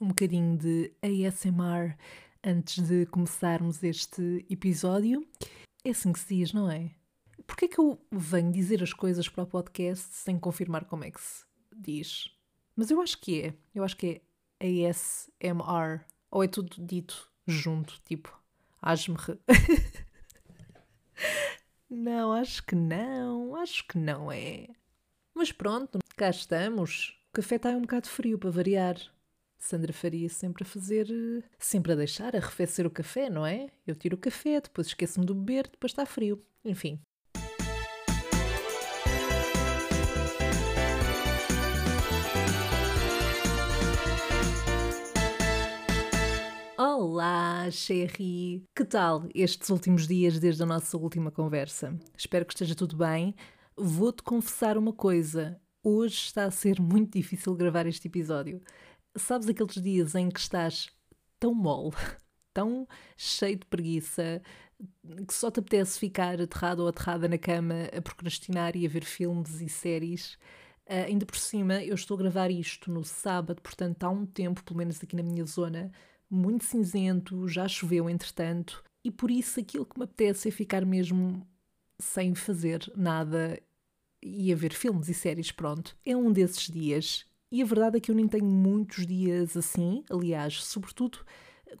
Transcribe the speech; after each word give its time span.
um 0.00 0.08
bocadinho 0.08 0.56
de 0.56 0.92
ASMR 1.02 1.96
antes 2.44 2.86
de 2.86 3.06
começarmos 3.06 3.82
este 3.82 4.46
episódio. 4.48 5.26
É 5.84 5.90
assim 5.90 6.12
que 6.12 6.20
se 6.20 6.36
diz, 6.36 6.52
não 6.52 6.70
é? 6.70 6.90
Porquê 7.46 7.64
é 7.64 7.68
que 7.68 7.78
eu 7.78 7.98
venho 8.10 8.52
dizer 8.52 8.82
as 8.82 8.92
coisas 8.92 9.28
para 9.28 9.44
o 9.44 9.46
podcast 9.46 10.14
sem 10.14 10.38
confirmar 10.38 10.84
como 10.84 11.04
é 11.04 11.10
que 11.10 11.20
se 11.20 11.44
diz? 11.74 12.30
Mas 12.76 12.90
eu 12.90 13.00
acho 13.00 13.20
que 13.20 13.42
é. 13.42 13.54
Eu 13.74 13.82
acho 13.82 13.96
que 13.96 14.22
é 14.60 14.88
ASMR. 14.88 16.04
Ou 16.30 16.44
é 16.44 16.48
tudo 16.48 16.84
dito 16.84 17.30
junto, 17.46 18.00
tipo, 18.04 18.38
asmr. 18.82 19.38
não, 21.88 22.32
acho 22.32 22.62
que 22.64 22.74
não. 22.74 23.56
Acho 23.56 23.86
que 23.86 23.98
não 23.98 24.30
é. 24.30 24.68
Mas 25.34 25.50
pronto, 25.50 25.98
cá 26.16 26.30
estamos. 26.30 27.18
O 27.30 27.32
café 27.32 27.56
está 27.56 27.70
um 27.70 27.82
bocado 27.82 28.08
frio 28.08 28.38
para 28.38 28.50
variar. 28.50 28.96
Sandra 29.58 29.92
Faria 29.92 30.28
sempre 30.28 30.62
a 30.62 30.66
fazer, 30.66 31.08
sempre 31.58 31.92
a 31.92 31.96
deixar 31.96 32.34
arrefecer 32.34 32.86
o 32.86 32.90
café, 32.90 33.28
não 33.28 33.44
é? 33.44 33.66
Eu 33.86 33.96
tiro 33.96 34.16
o 34.16 34.18
café, 34.18 34.60
depois 34.60 34.86
esqueço-me 34.86 35.26
do 35.26 35.34
beber, 35.34 35.68
depois 35.68 35.90
está 35.90 36.06
frio. 36.06 36.40
Enfim. 36.64 37.00
Olá, 46.78 47.68
Sherry! 47.72 48.62
Que 48.74 48.84
tal 48.84 49.28
estes 49.34 49.68
últimos 49.70 50.06
dias 50.06 50.38
desde 50.38 50.62
a 50.62 50.66
nossa 50.66 50.96
última 50.96 51.32
conversa? 51.32 51.98
Espero 52.16 52.46
que 52.46 52.54
esteja 52.54 52.76
tudo 52.76 52.96
bem. 52.96 53.34
Vou-te 53.76 54.22
confessar 54.22 54.78
uma 54.78 54.92
coisa. 54.92 55.60
Hoje 55.82 56.14
está 56.14 56.44
a 56.44 56.50
ser 56.50 56.80
muito 56.80 57.18
difícil 57.18 57.54
gravar 57.54 57.86
este 57.86 58.06
episódio. 58.08 58.60
Sabes 59.18 59.48
aqueles 59.48 59.80
dias 59.82 60.14
em 60.14 60.30
que 60.30 60.40
estás 60.40 60.88
tão 61.38 61.54
mole, 61.54 61.94
tão 62.52 62.86
cheio 63.16 63.56
de 63.56 63.66
preguiça, 63.66 64.42
que 65.26 65.34
só 65.34 65.50
te 65.50 65.60
apetece 65.60 65.98
ficar 65.98 66.40
aterrado 66.40 66.82
ou 66.82 66.88
aterrada 66.88 67.28
na 67.28 67.38
cama 67.38 67.74
a 67.96 68.00
procrastinar 68.00 68.76
e 68.76 68.86
a 68.86 68.88
ver 68.88 69.04
filmes 69.04 69.60
e 69.60 69.68
séries? 69.68 70.34
Uh, 70.86 71.04
ainda 71.06 71.26
por 71.26 71.36
cima, 71.36 71.82
eu 71.84 71.94
estou 71.94 72.14
a 72.14 72.18
gravar 72.18 72.50
isto 72.50 72.90
no 72.90 73.04
sábado, 73.04 73.60
portanto 73.60 74.04
há 74.04 74.08
um 74.08 74.24
tempo, 74.24 74.64
pelo 74.64 74.78
menos 74.78 75.02
aqui 75.02 75.14
na 75.16 75.22
minha 75.22 75.44
zona, 75.44 75.92
muito 76.30 76.64
cinzento, 76.64 77.46
já 77.46 77.68
choveu 77.68 78.08
entretanto, 78.08 78.82
e 79.04 79.10
por 79.10 79.30
isso 79.30 79.60
aquilo 79.60 79.84
que 79.84 79.98
me 79.98 80.04
apetece 80.04 80.48
é 80.48 80.50
ficar 80.50 80.84
mesmo 80.86 81.46
sem 81.98 82.34
fazer 82.34 82.90
nada 82.96 83.60
e 84.22 84.52
a 84.52 84.56
ver 84.56 84.72
filmes 84.72 85.08
e 85.08 85.14
séries, 85.14 85.50
pronto. 85.50 85.96
É 86.04 86.16
um 86.16 86.32
desses 86.32 86.68
dias 86.68 87.26
e 87.50 87.62
a 87.62 87.64
verdade 87.64 87.96
é 87.96 88.00
que 88.00 88.10
eu 88.10 88.14
nem 88.14 88.28
tenho 88.28 88.44
muitos 88.44 89.06
dias 89.06 89.56
assim, 89.56 90.04
aliás, 90.10 90.62
sobretudo 90.62 91.18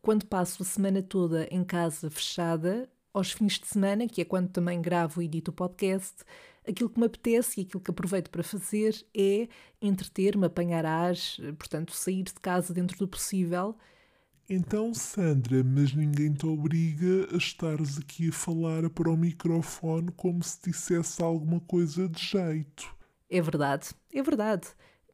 quando 0.02 0.26
passo 0.26 0.62
a 0.62 0.66
semana 0.66 1.02
toda 1.02 1.46
em 1.50 1.64
casa 1.64 2.10
fechada, 2.10 2.88
aos 3.12 3.32
fins 3.32 3.58
de 3.58 3.66
semana, 3.66 4.06
que 4.06 4.20
é 4.20 4.24
quando 4.24 4.48
também 4.48 4.80
gravo 4.80 5.20
e 5.20 5.26
edito 5.26 5.50
o 5.50 5.54
podcast, 5.54 6.24
aquilo 6.66 6.90
que 6.90 6.98
me 6.98 7.06
apetece 7.06 7.60
e 7.60 7.64
aquilo 7.64 7.82
que 7.82 7.90
aproveito 7.90 8.30
para 8.30 8.42
fazer 8.42 8.94
é 9.14 9.48
entreter-me, 9.80 10.46
apanhar 10.46 10.84
ar, 10.86 11.14
portanto, 11.58 11.92
sair 11.92 12.22
de 12.22 12.34
casa 12.34 12.72
dentro 12.72 12.98
do 12.98 13.08
possível. 13.08 13.76
Então, 14.48 14.94
Sandra, 14.94 15.62
mas 15.62 15.94
ninguém 15.94 16.32
te 16.32 16.46
obriga 16.46 17.28
a 17.34 17.36
estares 17.36 17.98
aqui 17.98 18.30
a 18.30 18.32
falar 18.32 18.88
para 18.88 19.10
o 19.10 19.16
microfone 19.16 20.10
como 20.12 20.42
se 20.42 20.58
dissesse 20.64 21.22
alguma 21.22 21.60
coisa 21.60 22.08
de 22.08 22.22
jeito. 22.22 22.96
É 23.28 23.42
verdade, 23.42 23.90
é 24.12 24.22
verdade 24.22 24.68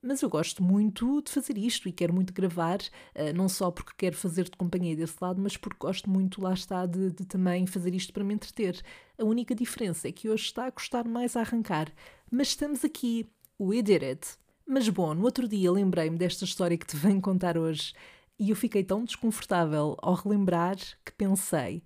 mas 0.04 0.20
eu 0.20 0.28
gosto 0.28 0.62
muito 0.62 1.22
de 1.22 1.30
fazer 1.30 1.56
isto 1.56 1.88
e 1.88 1.92
quero 1.92 2.12
muito 2.12 2.32
gravar, 2.32 2.78
uh, 2.78 3.32
não 3.34 3.48
só 3.48 3.70
porque 3.70 3.92
quero 3.96 4.16
fazer 4.16 4.44
de 4.44 4.56
companhia 4.56 4.94
desse 4.94 5.16
lado, 5.20 5.40
mas 5.40 5.56
porque 5.56 5.78
gosto 5.80 6.10
muito, 6.10 6.42
lá 6.42 6.52
está, 6.52 6.84
de, 6.84 7.10
de, 7.10 7.24
também 7.24 7.66
fazer 7.66 7.94
isto 7.94 8.12
para 8.12 8.22
me 8.22 8.34
entreter. 8.34 8.80
A 9.18 9.24
única 9.24 9.54
diferença 9.54 10.06
é 10.06 10.12
que 10.12 10.28
hoje 10.28 10.44
está 10.44 10.66
a 10.66 10.70
custar 10.70 11.08
mais 11.08 11.36
a 11.36 11.40
arrancar, 11.40 11.90
mas 12.30 12.48
estamos 12.48 12.84
aqui, 12.84 13.26
we 13.58 13.80
did 13.80 14.02
it. 14.02 14.28
Mas 14.66 14.88
bom, 14.90 15.14
no 15.14 15.24
outro 15.24 15.48
dia 15.48 15.72
lembrei-me 15.72 16.18
desta 16.18 16.44
história 16.44 16.76
que 16.76 16.86
te 16.86 16.96
venho 16.96 17.20
contar 17.20 17.56
hoje 17.56 17.94
e 18.38 18.50
eu 18.50 18.56
fiquei 18.56 18.84
tão 18.84 19.04
desconfortável 19.04 19.96
ao 20.02 20.14
relembrar 20.14 20.76
que 21.04 21.12
pensei: 21.12 21.82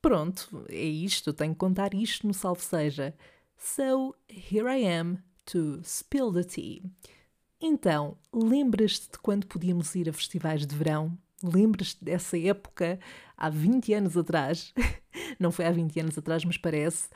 pronto, 0.00 0.64
é 0.68 0.84
isto, 0.84 1.32
tenho 1.32 1.52
que 1.52 1.58
contar 1.58 1.94
isto 1.94 2.26
no 2.26 2.34
Salve 2.34 2.62
Seja. 2.62 3.14
So, 3.58 4.14
here 4.28 4.68
I 4.68 4.86
am 4.86 5.18
to 5.46 5.80
spill 5.82 6.32
the 6.32 6.44
tea. 6.44 6.82
Então, 7.60 8.18
lembras-te 8.32 9.12
de 9.12 9.18
quando 9.18 9.46
podíamos 9.46 9.94
ir 9.94 10.08
a 10.08 10.12
festivais 10.12 10.66
de 10.66 10.76
verão? 10.76 11.16
Lembras-te 11.42 12.04
dessa 12.04 12.38
época 12.38 12.98
há 13.36 13.48
20 13.48 13.94
anos 13.94 14.16
atrás? 14.16 14.74
não 15.40 15.50
foi 15.50 15.64
há 15.64 15.70
20 15.70 16.00
anos 16.00 16.18
atrás, 16.18 16.44
mas 16.44 16.58
parece. 16.58 17.08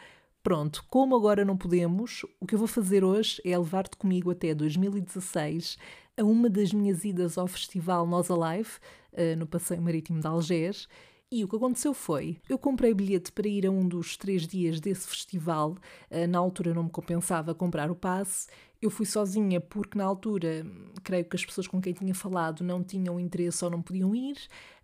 Pronto, 0.43 0.83
como 0.89 1.15
agora 1.15 1.45
não 1.45 1.59
podemos, 1.59 2.25
o 2.41 2.47
que 2.47 2.55
eu 2.55 2.59
vou 2.59 2.69
fazer 2.69 3.05
hoje 3.05 3.43
é 3.45 3.56
levar-te 3.56 3.99
comigo 3.99 4.31
até 4.31 4.55
2016 4.55 5.77
a 6.17 6.25
uma 6.25 6.49
das 6.49 6.73
minhas 6.73 7.05
idas 7.05 7.37
ao 7.37 7.47
festival 7.47 8.06
Nós 8.06 8.31
Alive, 8.31 8.71
eh, 9.12 9.37
no 9.37 9.47
Passeio 9.47 9.83
Marítimo 9.83 10.21
de 10.21 10.27
Algés, 10.27 10.89
e 11.33 11.45
o 11.45 11.49
que 11.49 11.55
aconteceu 11.55 11.95
foi, 11.95 12.39
eu 12.49 12.59
comprei 12.59 12.93
bilhete 12.93 13.31
para 13.31 13.47
ir 13.47 13.65
a 13.65 13.71
um 13.71 13.87
dos 13.87 14.17
três 14.17 14.49
dias 14.49 14.81
desse 14.81 15.06
festival, 15.06 15.77
eh, 16.11 16.27
na 16.27 16.39
altura 16.39 16.75
não 16.75 16.84
me 16.84 16.91
compensava 16.91 17.55
comprar 17.55 17.91
o 17.91 17.95
passe, 17.95 18.49
eu 18.81 18.91
fui 18.91 19.05
sozinha 19.05 19.61
porque 19.61 19.99
na 19.99 20.05
altura 20.05 20.67
creio 21.03 21.25
que 21.25 21.37
as 21.37 21.45
pessoas 21.45 21.67
com 21.67 21.81
quem 21.81 21.93
tinha 21.93 22.15
falado 22.15 22.65
não 22.65 22.83
tinham 22.83 23.21
interesse 23.21 23.65
ou 23.65 23.71
não 23.71 23.83
podiam 23.83 24.15
ir, 24.15 24.37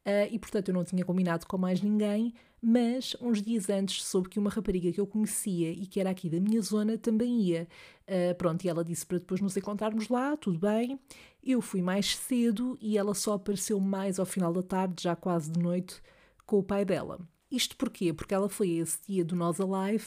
uh, 0.05 0.29
e 0.31 0.39
portanto 0.39 0.69
eu 0.69 0.75
não 0.75 0.85
tinha 0.85 1.05
combinado 1.05 1.47
com 1.47 1.57
mais 1.57 1.81
ninguém, 1.81 2.35
mas 2.61 3.17
uns 3.21 3.41
dias 3.41 3.71
antes 3.71 4.05
soube 4.05 4.29
que 4.29 4.39
uma 4.39 4.51
rapariga 4.51 4.91
que 4.93 5.01
eu 5.01 5.07
conhecia 5.07 5.71
e 5.71 5.87
que 5.87 6.01
era 6.01 6.11
aqui 6.11 6.29
da 6.29 6.41
minha 6.41 6.61
zona 6.61 6.99
também 6.99 7.41
ia. 7.41 7.69
Uh, 8.07 8.35
pronto, 8.37 8.65
e 8.65 8.69
ela 8.69 8.85
disse 8.85 9.07
para 9.07 9.19
depois 9.19 9.41
nos 9.41 9.57
encontrarmos 9.57 10.09
lá, 10.09 10.37
tudo 10.37 10.59
bem. 10.59 10.99
Eu 11.43 11.61
fui 11.61 11.81
mais 11.81 12.17
cedo 12.17 12.77
e 12.81 12.99
ela 12.99 13.15
só 13.15 13.35
apareceu 13.35 13.79
mais 13.79 14.19
ao 14.19 14.27
final 14.27 14.53
da 14.53 14.63
tarde, 14.63 15.05
já 15.05 15.15
quase 15.15 15.51
de 15.51 15.61
noite, 15.61 16.03
com 16.45 16.59
o 16.59 16.63
pai 16.63 16.85
dela. 16.85 17.21
Isto 17.51 17.77
porquê? 17.77 18.13
Porque 18.13 18.35
ela 18.35 18.49
foi 18.49 18.71
esse 18.71 18.99
dia 19.07 19.25
do 19.25 19.37
Nós 19.37 19.61
Alive, 19.61 20.07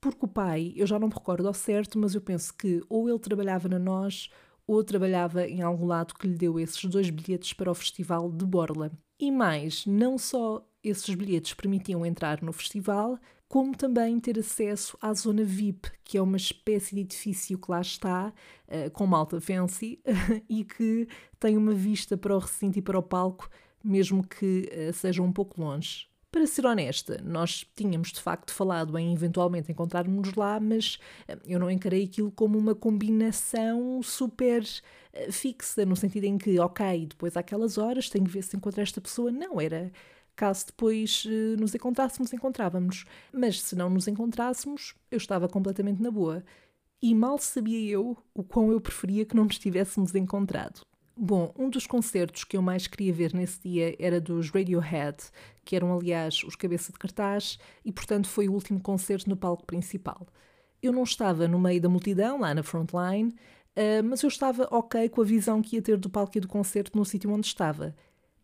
porque 0.00 0.24
o 0.24 0.28
pai, 0.28 0.72
eu 0.76 0.86
já 0.86 0.98
não 0.98 1.08
me 1.08 1.14
recordo 1.14 1.46
ao 1.46 1.54
certo, 1.54 1.98
mas 1.98 2.14
eu 2.14 2.20
penso 2.20 2.54
que 2.54 2.82
ou 2.88 3.08
ele 3.08 3.18
trabalhava 3.18 3.68
na 3.68 3.78
Nós 3.78 4.30
ou 4.66 4.82
trabalhava 4.84 5.46
em 5.46 5.62
algum 5.62 5.86
lado 5.86 6.14
que 6.14 6.26
lhe 6.26 6.36
deu 6.36 6.58
esses 6.58 6.84
dois 6.84 7.10
bilhetes 7.10 7.52
para 7.52 7.70
o 7.70 7.74
festival 7.74 8.30
de 8.30 8.46
Borla. 8.46 8.92
E 9.18 9.30
mais, 9.30 9.84
não 9.84 10.16
só 10.16 10.64
esses 10.82 11.14
bilhetes 11.14 11.54
permitiam 11.54 12.06
entrar 12.06 12.40
no 12.42 12.52
festival, 12.52 13.18
como 13.48 13.76
também 13.76 14.18
ter 14.20 14.38
acesso 14.38 14.96
à 15.02 15.12
zona 15.12 15.42
VIP, 15.42 15.90
que 16.04 16.16
é 16.16 16.22
uma 16.22 16.36
espécie 16.36 16.94
de 16.94 17.00
edifício 17.00 17.58
que 17.58 17.70
lá 17.70 17.80
está, 17.80 18.32
uh, 18.68 18.90
com 18.92 19.06
malta 19.06 19.40
fancy, 19.40 20.00
e 20.48 20.64
que 20.64 21.08
tem 21.38 21.56
uma 21.56 21.74
vista 21.74 22.16
para 22.16 22.34
o 22.34 22.38
recinto 22.38 22.78
e 22.78 22.82
para 22.82 22.98
o 22.98 23.02
palco 23.02 23.50
mesmo 23.82 24.26
que 24.26 24.70
uh, 24.72 24.92
seja 24.92 25.22
um 25.22 25.32
pouco 25.32 25.60
longe. 25.60 26.08
Para 26.30 26.46
ser 26.46 26.64
honesta, 26.64 27.20
nós 27.24 27.66
tínhamos 27.74 28.12
de 28.12 28.20
facto 28.20 28.52
falado 28.52 28.96
em 28.96 29.12
eventualmente 29.12 29.72
encontrarmos 29.72 30.32
lá, 30.34 30.60
mas 30.60 30.94
uh, 31.28 31.40
eu 31.44 31.58
não 31.58 31.68
encarei 31.68 32.04
aquilo 32.04 32.30
como 32.30 32.56
uma 32.56 32.72
combinação 32.72 34.00
super 34.00 34.62
uh, 34.62 35.32
fixa, 35.32 35.84
no 35.84 35.96
sentido 35.96 36.24
em 36.24 36.38
que, 36.38 36.58
ok, 36.60 37.06
depois 37.06 37.36
àquelas 37.36 37.78
horas 37.78 38.08
tenho 38.08 38.24
que 38.24 38.30
ver 38.30 38.42
se 38.42 38.56
encontro 38.56 38.80
esta 38.80 39.00
pessoa. 39.00 39.32
Não, 39.32 39.60
era 39.60 39.90
caso 40.36 40.66
depois 40.66 41.26
nos 41.58 41.74
encontrássemos, 41.74 42.32
encontrávamos. 42.32 43.04
Mas 43.32 43.60
se 43.60 43.74
não 43.76 43.90
nos 43.90 44.06
encontrássemos, 44.08 44.94
eu 45.10 45.18
estava 45.18 45.48
completamente 45.48 46.00
na 46.00 46.10
boa. 46.10 46.44
E 47.02 47.14
mal 47.14 47.38
sabia 47.38 47.90
eu 47.90 48.16
o 48.34 48.42
quão 48.42 48.70
eu 48.70 48.80
preferia 48.80 49.24
que 49.24 49.34
não 49.36 49.44
nos 49.44 49.58
tivéssemos 49.58 50.14
encontrado. 50.14 50.86
Bom, 51.22 51.52
um 51.54 51.68
dos 51.68 51.86
concertos 51.86 52.44
que 52.44 52.56
eu 52.56 52.62
mais 52.62 52.86
queria 52.86 53.12
ver 53.12 53.34
nesse 53.34 53.60
dia 53.60 53.94
era 53.98 54.18
dos 54.18 54.48
Radiohead, 54.48 55.18
que 55.62 55.76
eram, 55.76 55.94
aliás, 55.94 56.42
os 56.44 56.56
cabeça 56.56 56.90
de 56.90 56.98
cartaz, 56.98 57.58
e 57.84 57.92
portanto 57.92 58.26
foi 58.26 58.48
o 58.48 58.54
último 58.54 58.80
concerto 58.80 59.28
no 59.28 59.36
palco 59.36 59.66
principal. 59.66 60.26
Eu 60.82 60.94
não 60.94 61.02
estava 61.02 61.46
no 61.46 61.60
meio 61.60 61.78
da 61.78 61.90
multidão, 61.90 62.40
lá 62.40 62.54
na 62.54 62.62
frontline, 62.62 63.34
uh, 63.76 64.02
mas 64.02 64.22
eu 64.22 64.28
estava 64.28 64.66
ok 64.70 65.10
com 65.10 65.20
a 65.20 65.24
visão 65.24 65.60
que 65.60 65.76
ia 65.76 65.82
ter 65.82 65.98
do 65.98 66.08
palco 66.08 66.38
e 66.38 66.40
do 66.40 66.48
concerto 66.48 66.96
no 66.96 67.04
sítio 67.04 67.30
onde 67.30 67.46
estava. 67.46 67.94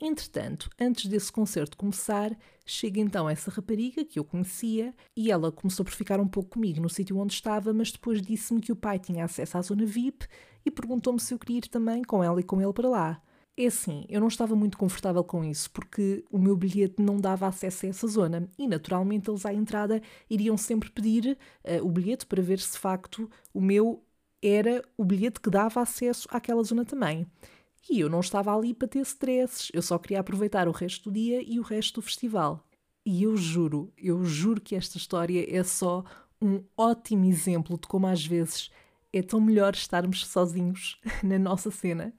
Entretanto, 0.01 0.69
antes 0.79 1.07
desse 1.07 1.33
concerto 1.33 1.77
começar, 1.77 2.37
chega 2.67 3.01
então 3.01 3.29
essa 3.29 3.51
rapariga 3.51 4.05
que 4.05 4.19
eu 4.19 4.25
conhecia 4.25 4.95
e 5.17 5.31
ela 5.31 5.51
começou 5.51 5.85
por 5.85 5.95
ficar 5.95 6.21
um 6.21 6.29
pouco 6.29 6.51
comigo 6.51 6.81
no 6.81 6.89
sítio 6.91 7.19
onde 7.19 7.33
estava, 7.33 7.73
mas 7.73 7.91
depois 7.91 8.21
disse-me 8.21 8.61
que 8.61 8.73
o 8.73 8.77
pai 8.77 8.99
tinha 8.99 9.25
acesso 9.25 9.57
à 9.57 9.63
zona 9.63 9.87
VIP 9.87 10.27
e 10.67 10.71
perguntou-me 10.71 11.19
se 11.19 11.33
eu 11.33 11.39
queria 11.39 11.59
ir 11.59 11.69
também 11.69 12.03
com 12.03 12.23
ela 12.23 12.41
e 12.41 12.45
com 12.45 12.61
ele 12.61 12.73
para 12.73 12.89
lá. 12.89 13.23
É 13.59 13.67
assim, 13.67 14.05
eu 14.11 14.21
não 14.21 14.29
estava 14.29 14.55
muito 14.55 14.77
confortável 14.77 15.25
com 15.25 15.43
isso, 15.43 15.71
porque 15.71 16.23
o 16.31 16.39
meu 16.39 16.55
bilhete 16.55 17.01
não 17.01 17.17
dava 17.17 17.47
acesso 17.47 17.87
a 17.87 17.89
essa 17.89 18.07
zona 18.07 18.47
e, 18.59 18.69
naturalmente, 18.69 19.31
eles 19.31 19.47
à 19.47 19.55
entrada 19.55 20.03
iriam 20.29 20.59
sempre 20.59 20.91
pedir 20.91 21.39
uh, 21.65 21.83
o 21.83 21.91
bilhete 21.91 22.27
para 22.27 22.43
ver 22.43 22.59
se 22.59 22.73
de 22.73 22.79
facto 22.79 23.31
o 23.55 23.61
meu 23.63 24.05
era 24.43 24.83
o 24.97 25.05
bilhete 25.07 25.41
que 25.41 25.49
dava 25.49 25.81
acesso 25.81 26.29
àquela 26.31 26.63
zona 26.63 26.85
também. 26.85 27.27
E 27.89 28.01
eu 28.01 28.09
não 28.09 28.21
estava 28.21 28.55
ali 28.55 28.75
para 28.75 28.89
ter 28.89 29.01
stresses, 29.01 29.71
eu 29.73 29.81
só 29.81 29.99
queria 29.99 30.21
aproveitar 30.21 30.67
o 30.69 30.73
resto 30.73 31.11
do 31.11 31.15
dia 31.15 31.43
e 31.43 31.59
o 31.61 31.63
resto 31.63 32.01
do 32.01 32.03
festival. 32.03 32.67
E 33.05 33.23
eu 33.23 33.37
juro, 33.37 33.93
eu 33.97 34.25
juro 34.25 34.61
que 34.61 34.75
esta 34.75 34.97
história 34.97 35.47
é 35.49 35.63
só 35.63 36.05
um 36.43 36.65
ótimo 36.77 37.25
exemplo 37.25 37.79
de 37.79 37.87
como 37.87 38.07
às 38.07 38.27
vezes 38.27 38.71
é 39.13 39.23
tão 39.23 39.41
melhor 39.41 39.75
estarmos 39.75 40.27
sozinhos 40.27 41.01
na 41.23 41.39
nossa 41.39 41.71
cena. 41.71 42.13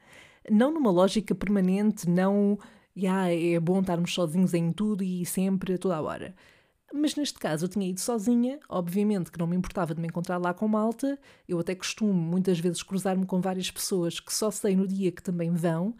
Não 0.49 0.73
numa 0.73 0.89
lógica 0.89 1.35
permanente, 1.35 2.09
não 2.09 2.57
yeah, 2.97 3.31
é 3.31 3.59
bom 3.59 3.81
estarmos 3.81 4.13
sozinhos 4.13 4.53
em 4.53 4.71
tudo 4.71 5.03
e 5.03 5.25
sempre, 5.25 5.73
a 5.73 5.77
toda 5.77 5.97
a 5.97 6.01
hora. 6.01 6.33
Mas 6.93 7.15
neste 7.15 7.37
caso 7.37 7.65
eu 7.65 7.69
tinha 7.69 7.87
ido 7.87 7.99
sozinha, 7.99 8.59
obviamente 8.69 9.31
que 9.31 9.39
não 9.39 9.47
me 9.47 9.55
importava 9.55 9.93
de 9.93 10.01
me 10.01 10.07
encontrar 10.07 10.37
lá 10.37 10.53
com 10.53 10.67
malta, 10.67 11.19
eu 11.47 11.59
até 11.59 11.75
costumo 11.75 12.13
muitas 12.13 12.59
vezes 12.59 12.81
cruzar-me 12.81 13.25
com 13.25 13.41
várias 13.41 13.69
pessoas 13.69 14.19
que 14.19 14.33
só 14.33 14.49
sei 14.49 14.75
no 14.75 14.87
dia 14.87 15.11
que 15.11 15.21
também 15.21 15.51
vão, 15.51 15.93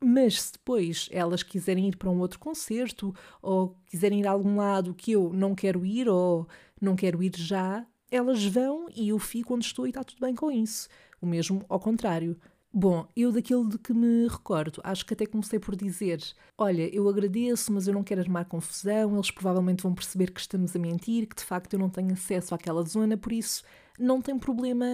mas 0.00 0.40
se 0.42 0.52
depois 0.52 1.08
elas 1.10 1.42
quiserem 1.42 1.88
ir 1.88 1.96
para 1.96 2.10
um 2.10 2.20
outro 2.20 2.38
concerto 2.38 3.12
ou 3.42 3.76
quiserem 3.86 4.20
ir 4.20 4.26
a 4.26 4.30
algum 4.30 4.56
lado 4.56 4.94
que 4.94 5.12
eu 5.12 5.32
não 5.32 5.54
quero 5.54 5.84
ir 5.84 6.08
ou 6.08 6.46
não 6.80 6.94
quero 6.94 7.22
ir 7.22 7.32
já, 7.36 7.84
elas 8.10 8.44
vão 8.44 8.86
e 8.94 9.08
eu 9.08 9.18
fico 9.18 9.54
onde 9.54 9.64
estou 9.64 9.86
e 9.86 9.90
está 9.90 10.04
tudo 10.04 10.20
bem 10.20 10.34
com 10.34 10.50
isso. 10.50 10.88
O 11.20 11.26
mesmo 11.26 11.64
ao 11.68 11.80
contrário. 11.80 12.38
Bom, 12.72 13.08
eu 13.16 13.32
daquilo 13.32 13.66
de 13.66 13.78
que 13.78 13.94
me 13.94 14.28
recordo, 14.28 14.80
acho 14.84 15.04
que 15.06 15.14
até 15.14 15.26
comecei 15.26 15.58
por 15.58 15.74
dizer: 15.74 16.22
Olha, 16.56 16.94
eu 16.94 17.08
agradeço, 17.08 17.72
mas 17.72 17.88
eu 17.88 17.94
não 17.94 18.04
quero 18.04 18.20
armar 18.20 18.44
confusão, 18.44 19.14
eles 19.14 19.30
provavelmente 19.30 19.82
vão 19.82 19.94
perceber 19.94 20.30
que 20.30 20.40
estamos 20.40 20.76
a 20.76 20.78
mentir, 20.78 21.26
que 21.26 21.36
de 21.36 21.44
facto 21.44 21.72
eu 21.72 21.78
não 21.78 21.88
tenho 21.88 22.12
acesso 22.12 22.54
àquela 22.54 22.82
zona, 22.82 23.16
por 23.16 23.32
isso 23.32 23.62
não 23.98 24.20
tem 24.20 24.38
problema 24.38 24.86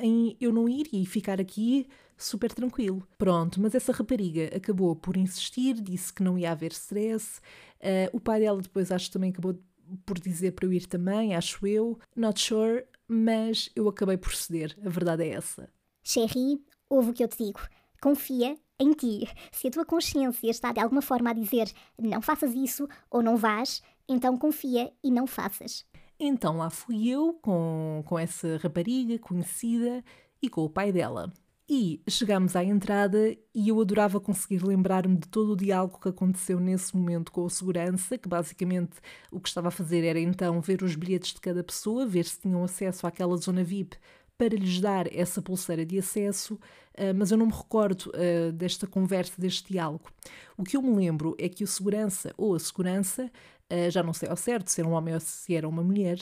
em 0.00 0.36
eu 0.40 0.52
não 0.52 0.68
ir 0.68 0.88
e 0.92 1.06
ficar 1.06 1.40
aqui 1.40 1.86
super 2.16 2.52
tranquilo. 2.52 3.06
Pronto, 3.16 3.60
mas 3.60 3.74
essa 3.74 3.92
rapariga 3.92 4.54
acabou 4.54 4.94
por 4.94 5.16
insistir, 5.16 5.80
disse 5.80 6.12
que 6.12 6.22
não 6.22 6.38
ia 6.38 6.52
haver 6.52 6.72
stress. 6.72 7.40
Uh, 7.80 8.16
o 8.16 8.20
pai 8.20 8.40
dela 8.40 8.60
depois 8.60 8.90
acho 8.90 9.10
também 9.10 9.30
acabou 9.30 9.58
por 10.04 10.18
dizer 10.18 10.52
para 10.52 10.66
eu 10.66 10.72
ir 10.72 10.86
também, 10.86 11.34
acho 11.34 11.66
eu. 11.66 11.98
Not 12.16 12.40
sure, 12.40 12.84
mas 13.08 13.70
eu 13.74 13.88
acabei 13.88 14.16
por 14.16 14.34
ceder, 14.34 14.76
a 14.84 14.88
verdade 14.88 15.24
é 15.24 15.30
essa. 15.30 15.68
Sherry, 16.04 16.60
ouve 16.92 17.10
o 17.10 17.12
que 17.14 17.24
eu 17.24 17.28
te 17.28 17.42
digo. 17.42 17.60
Confia 18.00 18.56
em 18.78 18.92
ti. 18.92 19.26
Se 19.50 19.68
a 19.68 19.70
tua 19.70 19.86
consciência 19.86 20.50
está 20.50 20.72
de 20.72 20.80
alguma 20.80 21.00
forma 21.00 21.30
a 21.30 21.32
dizer 21.32 21.72
não 21.98 22.20
faças 22.20 22.54
isso 22.54 22.86
ou 23.10 23.22
não 23.22 23.36
vás, 23.36 23.82
então 24.08 24.36
confia 24.36 24.92
e 25.02 25.10
não 25.10 25.26
faças. 25.26 25.86
Então 26.20 26.58
lá 26.58 26.68
fui 26.68 27.08
eu 27.08 27.34
com, 27.40 28.02
com 28.06 28.18
essa 28.18 28.58
rapariga 28.62 29.18
conhecida 29.18 30.04
e 30.40 30.48
com 30.50 30.62
o 30.62 30.70
pai 30.70 30.92
dela. 30.92 31.32
E 31.68 32.02
chegámos 32.08 32.54
à 32.54 32.62
entrada 32.62 33.34
e 33.54 33.68
eu 33.68 33.80
adorava 33.80 34.20
conseguir 34.20 34.62
lembrar-me 34.62 35.16
de 35.16 35.28
todo 35.28 35.52
o 35.52 35.56
diálogo 35.56 35.98
que 36.00 36.08
aconteceu 36.08 36.60
nesse 36.60 36.94
momento 36.94 37.32
com 37.32 37.44
o 37.44 37.48
segurança, 37.48 38.18
que 38.18 38.28
basicamente 38.28 38.96
o 39.30 39.40
que 39.40 39.48
estava 39.48 39.68
a 39.68 39.70
fazer 39.70 40.04
era 40.04 40.20
então 40.20 40.60
ver 40.60 40.82
os 40.82 40.94
bilhetes 40.94 41.32
de 41.32 41.40
cada 41.40 41.64
pessoa, 41.64 42.04
ver 42.04 42.24
se 42.26 42.40
tinham 42.40 42.62
acesso 42.62 43.06
àquela 43.06 43.36
zona 43.36 43.64
VIP 43.64 43.96
para 44.36 44.56
lhes 44.56 44.80
dar 44.80 45.12
essa 45.14 45.40
pulseira 45.40 45.84
de 45.86 45.98
acesso, 45.98 46.54
uh, 46.54 47.14
mas 47.16 47.30
eu 47.30 47.38
não 47.38 47.46
me 47.46 47.52
recordo 47.52 48.10
uh, 48.10 48.52
desta 48.52 48.86
conversa, 48.86 49.40
deste 49.40 49.72
diálogo. 49.72 50.10
O 50.56 50.64
que 50.64 50.76
eu 50.76 50.82
me 50.82 50.94
lembro 50.94 51.36
é 51.38 51.48
que 51.48 51.64
o 51.64 51.66
segurança 51.66 52.34
ou 52.36 52.54
a 52.54 52.58
segurança, 52.58 53.30
uh, 53.72 53.90
já 53.90 54.02
não 54.02 54.12
sei 54.12 54.28
ao 54.28 54.36
certo 54.36 54.68
se 54.68 54.80
era 54.80 54.88
um 54.88 54.92
homem 54.92 55.14
ou 55.14 55.20
se 55.20 55.54
era 55.54 55.68
uma 55.68 55.82
mulher, 55.82 56.18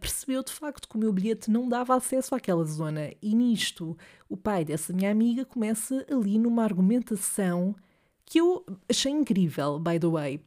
percebeu 0.00 0.42
de 0.42 0.50
facto 0.50 0.88
que 0.88 0.96
o 0.96 0.98
meu 0.98 1.12
bilhete 1.12 1.50
não 1.50 1.68
dava 1.68 1.94
acesso 1.94 2.34
àquela 2.34 2.64
zona. 2.64 3.12
E 3.20 3.34
nisto, 3.34 3.98
o 4.26 4.34
pai 4.34 4.64
dessa 4.64 4.94
minha 4.94 5.10
amiga 5.10 5.44
começa 5.44 6.06
ali 6.10 6.38
numa 6.38 6.64
argumentação 6.64 7.76
que 8.24 8.40
eu 8.40 8.64
achei 8.88 9.12
incrível, 9.12 9.78
by 9.78 10.00
the 10.00 10.06
way. 10.06 10.40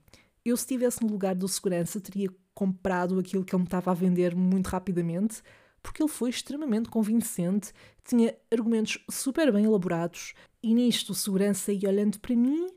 Eu, 0.43 0.57
se 0.57 0.63
estivesse 0.63 1.03
no 1.03 1.11
lugar 1.11 1.35
do 1.35 1.47
segurança, 1.47 2.01
teria 2.01 2.29
comprado 2.55 3.19
aquilo 3.19 3.45
que 3.45 3.53
ele 3.53 3.61
me 3.61 3.67
estava 3.67 3.91
a 3.91 3.93
vender 3.93 4.35
muito 4.35 4.67
rapidamente 4.67 5.43
porque 5.81 6.01
ele 6.01 6.09
foi 6.09 6.29
extremamente 6.29 6.89
convincente, 6.89 7.73
tinha 8.03 8.35
argumentos 8.51 9.03
super 9.09 9.51
bem 9.51 9.65
elaborados, 9.65 10.33
e 10.61 10.73
nisto 10.73 11.11
o 11.11 11.15
segurança 11.15 11.71
ia 11.71 11.89
olhando 11.89 12.19
para 12.19 12.35
mim 12.35 12.67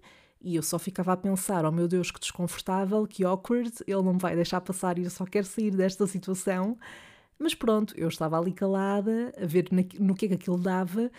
e 0.44 0.56
eu 0.56 0.62
só 0.62 0.78
ficava 0.78 1.14
a 1.14 1.16
pensar: 1.16 1.64
oh 1.64 1.72
meu 1.72 1.88
Deus, 1.88 2.10
que 2.10 2.20
desconfortável, 2.20 3.06
que 3.06 3.24
awkward, 3.24 3.72
ele 3.86 4.02
não 4.02 4.12
me 4.12 4.18
vai 4.20 4.36
deixar 4.36 4.60
passar 4.60 4.98
e 4.98 5.04
eu 5.04 5.10
só 5.10 5.24
quero 5.24 5.46
sair 5.46 5.70
desta 5.70 6.06
situação. 6.06 6.78
Mas 7.38 7.54
pronto, 7.54 7.94
eu 7.96 8.08
estava 8.08 8.38
ali 8.38 8.52
calada, 8.52 9.32
a 9.40 9.46
ver 9.46 9.68
no 9.98 10.14
que 10.14 10.26
é 10.26 10.28
que 10.28 10.34
aquilo 10.34 10.58
dava, 10.58 11.10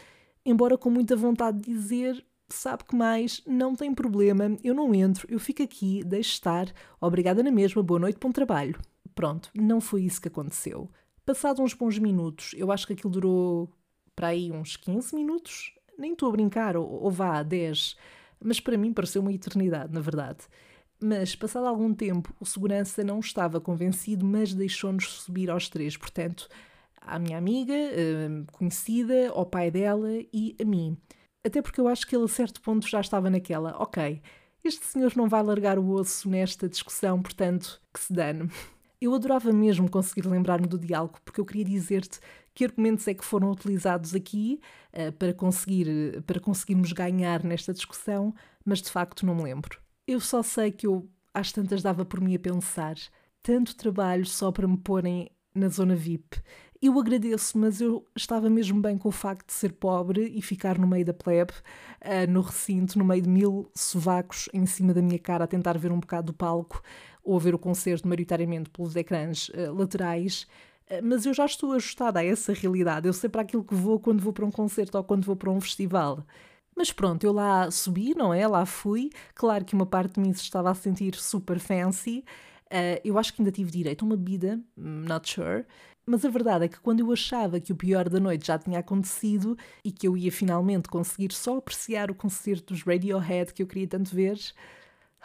embora 0.46 0.78
com 0.78 0.92
muita 0.92 1.16
vontade 1.16 1.60
de 1.60 1.74
dizer: 1.74 2.24
sabe 2.48 2.84
que 2.84 2.96
mais, 2.96 3.42
não 3.48 3.76
tem 3.76 3.94
problema, 3.94 4.56
eu 4.64 4.76
não 4.76 4.94
entro, 4.94 5.28
eu 5.30 5.40
fico 5.40 5.64
aqui, 5.64 6.04
deixo 6.06 6.34
estar, 6.34 6.72
obrigada 7.02 7.42
na 7.42 7.52
mesma, 7.52 7.82
boa 7.82 8.00
noite, 8.00 8.20
bom 8.22 8.32
trabalho. 8.32 8.80
Pronto, 9.16 9.50
não 9.56 9.82
foi 9.82 10.04
isso 10.04 10.22
que 10.22 10.28
aconteceu. 10.28 10.90
Passado 11.26 11.62
uns 11.64 11.74
bons 11.74 11.98
minutos, 11.98 12.52
eu 12.56 12.72
acho 12.72 12.86
que 12.86 12.94
aquilo 12.94 13.12
durou 13.12 13.74
para 14.16 14.28
aí 14.28 14.52
uns 14.52 14.78
15 14.78 15.16
minutos, 15.16 15.74
nem 15.98 16.14
estou 16.14 16.30
a 16.30 16.32
brincar, 16.32 16.78
ou, 16.78 16.88
ou 16.88 17.10
vá, 17.10 17.42
10, 17.42 17.96
mas 18.40 18.60
para 18.60 18.78
mim 18.78 18.94
pareceu 18.94 19.24
uma 19.24 19.34
eternidade, 19.34 19.92
na 19.92 20.02
verdade. 20.02 20.46
Mas, 21.02 21.36
passado 21.36 21.66
algum 21.66 21.94
tempo, 21.94 22.32
o 22.40 22.46
segurança 22.46 23.04
não 23.04 23.20
estava 23.20 23.60
convencido, 23.60 24.24
mas 24.24 24.54
deixou-nos 24.54 25.08
subir 25.08 25.50
aos 25.50 25.68
três, 25.68 25.98
portanto, 25.98 26.48
à 27.02 27.18
minha 27.18 27.38
amiga, 27.40 27.74
hum, 27.74 28.46
conhecida, 28.52 29.30
ao 29.30 29.48
pai 29.48 29.72
dela 29.72 30.10
e 30.32 30.56
a 30.62 30.64
mim. 30.64 30.96
Até 31.44 31.62
porque 31.62 31.82
eu 31.82 31.88
acho 31.88 32.06
que 32.06 32.16
ele 32.16 32.26
a 32.26 32.28
certo 32.28 32.62
ponto 32.62 32.88
já 32.88 33.02
estava 33.02 33.32
naquela, 33.32 33.76
ok, 33.80 34.22
este 34.64 34.86
senhor 34.86 35.16
não 35.16 35.28
vai 35.28 35.44
largar 35.44 35.80
o 35.80 35.90
osso 35.92 36.30
nesta 36.30 36.70
discussão, 36.70 37.22
portanto, 37.22 37.82
que 37.94 38.00
se 38.00 38.14
dane. 38.14 38.50
Eu 39.06 39.14
adorava 39.14 39.54
mesmo 39.54 39.88
conseguir 39.88 40.28
lembrar-me 40.28 40.66
do 40.66 40.80
diálogo, 40.80 41.20
porque 41.24 41.40
eu 41.40 41.46
queria 41.46 41.64
dizer-te 41.64 42.20
que 42.56 42.66
argumentos 42.66 43.08
é 43.08 43.14
que 43.14 43.24
foram 43.24 43.52
utilizados 43.52 44.16
aqui 44.16 44.60
uh, 44.94 45.12
para, 45.12 45.32
conseguir, 45.32 46.24
para 46.24 46.40
conseguirmos 46.40 46.92
ganhar 46.92 47.44
nesta 47.44 47.72
discussão, 47.72 48.34
mas 48.66 48.82
de 48.82 48.90
facto 48.90 49.24
não 49.24 49.36
me 49.36 49.44
lembro. 49.44 49.80
Eu 50.08 50.20
só 50.20 50.42
sei 50.42 50.72
que 50.72 50.88
eu 50.88 51.08
às 51.36 51.52
tantas 51.52 51.84
dava 51.84 52.04
por 52.04 52.20
mim 52.20 52.34
a 52.34 52.40
pensar 52.40 52.96
tanto 53.44 53.76
trabalho 53.76 54.26
só 54.26 54.52
para 54.52 54.68
me 54.68 54.78
porem 54.78 55.30
na 55.54 55.70
zona 55.70 55.96
VIP. 55.96 56.42
Eu 56.82 57.00
agradeço, 57.00 57.60
mas 57.60 57.80
eu 57.80 58.06
estava 58.16 58.50
mesmo 58.50 58.82
bem 58.82 58.98
com 58.98 59.10
o 59.10 59.12
facto 59.12 59.48
de 59.48 59.54
ser 59.54 59.74
pobre 59.74 60.34
e 60.36 60.42
ficar 60.42 60.80
no 60.80 60.88
meio 60.88 61.06
da 61.06 61.14
plebe, 61.14 61.54
uh, 62.02 62.30
no 62.30 62.42
recinto, 62.42 62.98
no 62.98 63.06
meio 63.06 63.22
de 63.22 63.30
mil 63.30 63.70
sovacos 63.76 64.50
em 64.52 64.66
cima 64.66 64.96
da 64.96 65.02
minha 65.02 65.20
cara, 65.20 65.44
a 65.44 65.48
tentar 65.48 65.78
ver 65.78 65.92
um 65.92 66.00
bocado 66.00 66.32
do 66.32 66.34
palco 66.34 66.82
ou 67.26 67.36
a 67.36 67.40
ver 67.40 67.56
o 67.56 67.60
concerto 67.60 68.08
maioritariamente 68.08 68.70
pelos 68.70 68.96
ecrãs 68.96 69.50
uh, 69.50 69.74
laterais. 69.74 70.48
Uh, 70.90 71.02
mas 71.04 71.26
eu 71.26 71.34
já 71.34 71.46
estou 71.46 71.74
ajustada 71.74 72.20
a 72.20 72.24
essa 72.24 72.54
realidade. 72.54 73.08
Eu 73.08 73.14
sei 73.14 73.30
para 73.30 73.42
aquilo 73.42 73.64
que 73.64 73.74
vou 73.74 74.00
quando 74.00 74.22
vou 74.22 74.32
para 74.32 74.46
um 74.46 74.52
concerto 74.52 74.98
ou 74.98 75.04
quando 75.04 75.26
vou 75.26 75.36
para 75.36 75.50
um 75.50 75.60
festival. 75.60 76.24
Mas 76.76 76.92
pronto, 76.92 77.24
eu 77.26 77.34
lá 77.34 77.72
subi, 77.72 78.14
não 78.16 78.34
é? 78.34 78.48
Lá 78.48 78.66
fui. 78.66 79.10
Claro 79.34 79.66
que 79.66 79.74
uma 79.74 79.86
parte 79.86 80.16
de 80.16 80.20
mim 80.22 80.34
se 80.34 80.44
estava 80.44 80.70
a 80.70 80.76
sentir 80.76 81.16
super 81.16 81.60
fancy. 81.60 82.24
Uh, 82.68 83.02
eu 83.04 83.18
acho 83.18 83.34
que 83.34 83.42
ainda 83.42 83.52
tive 83.52 83.72
direito 83.72 84.04
a 84.04 84.06
uma 84.06 84.18
bebida, 84.18 84.60
not 84.78 85.30
sure. 85.30 85.66
Mas 86.06 86.24
a 86.24 86.30
verdade 86.30 86.66
é 86.66 86.68
que 86.68 86.80
quando 86.80 87.00
eu 87.00 87.12
achava 87.12 87.60
que 87.60 87.72
o 87.72 87.76
pior 87.76 88.08
da 88.10 88.20
noite 88.20 88.46
já 88.46 88.60
tinha 88.60 88.80
acontecido 88.80 89.58
e 89.84 89.92
que 89.92 90.08
eu 90.08 90.16
ia 90.16 90.32
finalmente 90.32 90.88
conseguir 90.88 91.32
só 91.32 91.58
apreciar 91.58 92.12
o 92.12 92.16
concerto 92.16 92.74
dos 92.74 92.84
Radiohead 92.84 93.54
que 93.54 93.64
eu 93.64 93.68
queria 93.68 93.88
tanto 93.88 94.14
ver, 94.14 94.38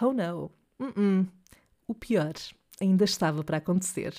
oh 0.01 0.13
no, 0.13 0.51
uh 0.79 0.93
-uh. 0.93 1.27
O 1.91 1.95
pior 1.95 2.33
ainda 2.81 3.05
estava 3.05 3.43
para 3.43 3.57
acontecer. 3.57 4.15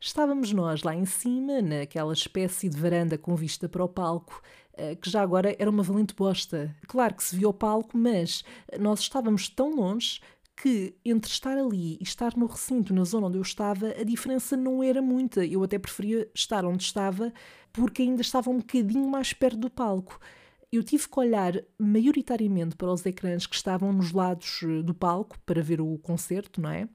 Estávamos 0.00 0.52
nós 0.52 0.82
lá 0.82 0.96
em 0.96 1.04
cima, 1.04 1.60
naquela 1.60 2.14
espécie 2.14 2.70
de 2.70 2.80
varanda 2.80 3.18
com 3.18 3.36
vista 3.36 3.68
para 3.68 3.84
o 3.84 3.88
palco, 3.88 4.40
eh, 4.72 4.96
que 4.96 5.10
já 5.10 5.20
agora 5.20 5.54
era 5.58 5.68
uma 5.70 5.82
valente 5.82 6.14
bosta. 6.14 6.74
Claro 6.88 7.14
que 7.14 7.22
se 7.22 7.36
via 7.36 7.48
o 7.48 7.52
palco, 7.52 7.96
mas 7.96 8.42
nós 8.80 9.00
estávamos 9.00 9.50
tão 9.50 9.76
longe 9.76 10.18
que 10.56 10.96
entre 11.04 11.30
estar 11.30 11.58
ali 11.58 11.98
e 12.00 12.02
estar 12.02 12.34
no 12.34 12.46
recinto, 12.46 12.94
na 12.94 13.04
zona 13.04 13.26
onde 13.26 13.36
eu 13.36 13.42
estava, 13.42 13.88
a 13.88 14.02
diferença 14.02 14.56
não 14.56 14.82
era 14.82 15.02
muita. 15.02 15.44
Eu 15.44 15.62
até 15.62 15.78
preferia 15.78 16.26
estar 16.34 16.64
onde 16.64 16.82
estava 16.82 17.32
porque 17.70 18.00
ainda 18.00 18.22
estava 18.22 18.50
um 18.50 18.58
bocadinho 18.58 19.08
mais 19.08 19.34
perto 19.34 19.58
do 19.58 19.70
palco. 19.70 20.18
Eu 20.72 20.82
tive 20.82 21.06
que 21.06 21.20
olhar 21.20 21.62
maioritariamente 21.78 22.76
para 22.76 22.90
os 22.90 23.04
ecrãs 23.04 23.46
que 23.46 23.54
estavam 23.54 23.92
nos 23.92 24.10
lados 24.10 24.62
eh, 24.62 24.82
do 24.82 24.94
palco 24.94 25.38
para 25.44 25.62
ver 25.62 25.82
o 25.82 25.98
concerto, 25.98 26.62
não 26.62 26.70
é? 26.70 26.88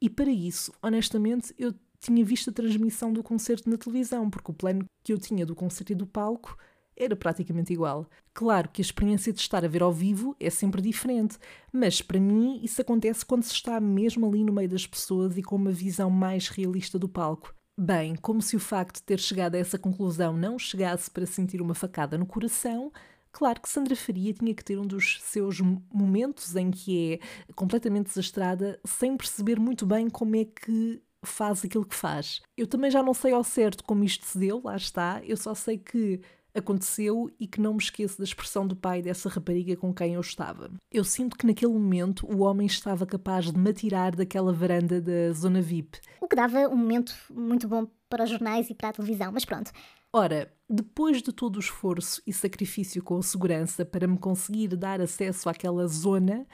E 0.00 0.08
para 0.08 0.30
isso, 0.30 0.72
honestamente, 0.82 1.54
eu 1.58 1.74
tinha 2.00 2.24
visto 2.24 2.48
a 2.48 2.52
transmissão 2.52 3.12
do 3.12 3.22
concerto 3.22 3.68
na 3.68 3.76
televisão, 3.76 4.30
porque 4.30 4.50
o 4.50 4.54
plano 4.54 4.86
que 5.04 5.12
eu 5.12 5.18
tinha 5.18 5.44
do 5.44 5.54
concerto 5.54 5.92
e 5.92 5.94
do 5.94 6.06
palco 6.06 6.56
era 6.96 7.14
praticamente 7.14 7.74
igual. 7.74 8.08
Claro 8.32 8.70
que 8.70 8.80
a 8.80 8.84
experiência 8.84 9.34
de 9.34 9.40
estar 9.40 9.62
a 9.66 9.68
ver 9.68 9.82
ao 9.82 9.92
vivo 9.92 10.34
é 10.40 10.48
sempre 10.48 10.80
diferente, 10.80 11.36
mas 11.70 12.00
para 12.00 12.18
mim 12.18 12.58
isso 12.62 12.80
acontece 12.80 13.26
quando 13.26 13.42
se 13.42 13.52
está 13.52 13.78
mesmo 13.80 14.26
ali 14.26 14.42
no 14.42 14.52
meio 14.52 14.68
das 14.70 14.86
pessoas 14.86 15.36
e 15.36 15.42
com 15.42 15.56
uma 15.56 15.72
visão 15.72 16.08
mais 16.08 16.48
realista 16.48 16.98
do 16.98 17.08
palco. 17.08 17.54
Bem, 17.78 18.14
como 18.16 18.42
se 18.42 18.56
o 18.56 18.60
facto 18.60 18.96
de 18.96 19.02
ter 19.02 19.18
chegado 19.18 19.54
a 19.54 19.58
essa 19.58 19.78
conclusão 19.78 20.36
não 20.36 20.58
chegasse 20.58 21.10
para 21.10 21.24
sentir 21.24 21.62
uma 21.62 21.74
facada 21.74 22.18
no 22.18 22.26
coração, 22.26 22.92
Claro 23.32 23.60
que 23.60 23.68
Sandra 23.68 23.94
Faria 23.94 24.32
tinha 24.32 24.54
que 24.54 24.64
ter 24.64 24.78
um 24.78 24.86
dos 24.86 25.20
seus 25.22 25.60
momentos 25.60 26.56
em 26.56 26.70
que 26.70 27.14
é 27.48 27.52
completamente 27.54 28.08
desastrada, 28.08 28.80
sem 28.84 29.16
perceber 29.16 29.58
muito 29.58 29.86
bem 29.86 30.10
como 30.10 30.36
é 30.36 30.44
que 30.44 31.00
faz 31.22 31.64
aquilo 31.64 31.84
que 31.84 31.94
faz. 31.94 32.40
Eu 32.56 32.66
também 32.66 32.90
já 32.90 33.02
não 33.02 33.14
sei 33.14 33.32
ao 33.32 33.44
certo 33.44 33.84
como 33.84 34.04
isto 34.04 34.24
se 34.26 34.38
deu, 34.38 34.60
lá 34.64 34.76
está, 34.76 35.22
eu 35.24 35.36
só 35.36 35.54
sei 35.54 35.78
que 35.78 36.20
aconteceu 36.54 37.30
e 37.38 37.46
que 37.46 37.60
não 37.60 37.74
me 37.74 37.80
esqueço 37.80 38.18
da 38.18 38.24
expressão 38.24 38.66
do 38.66 38.76
pai 38.76 39.02
dessa 39.02 39.28
rapariga 39.28 39.76
com 39.76 39.92
quem 39.92 40.14
eu 40.14 40.20
estava. 40.20 40.70
Eu 40.90 41.04
sinto 41.04 41.36
que 41.36 41.46
naquele 41.46 41.72
momento 41.72 42.26
o 42.26 42.40
homem 42.40 42.66
estava 42.66 43.06
capaz 43.06 43.50
de 43.50 43.58
me 43.58 43.70
atirar 43.70 44.14
daquela 44.14 44.52
varanda 44.52 45.00
da 45.00 45.32
zona 45.32 45.60
VIP. 45.60 45.98
O 46.20 46.28
que 46.28 46.36
dava 46.36 46.68
um 46.68 46.76
momento 46.76 47.14
muito 47.30 47.68
bom 47.68 47.86
para 48.08 48.24
os 48.24 48.30
jornais 48.30 48.68
e 48.70 48.74
para 48.74 48.88
a 48.88 48.92
televisão, 48.92 49.30
mas 49.32 49.44
pronto. 49.44 49.70
Ora, 50.12 50.52
depois 50.68 51.22
de 51.22 51.32
todo 51.32 51.56
o 51.56 51.60
esforço 51.60 52.20
e 52.26 52.32
sacrifício 52.32 53.02
com 53.02 53.16
a 53.16 53.22
segurança 53.22 53.84
para 53.84 54.08
me 54.08 54.18
conseguir 54.18 54.68
dar 54.76 55.00
acesso 55.00 55.48
àquela 55.48 55.86
zona, 55.86 56.46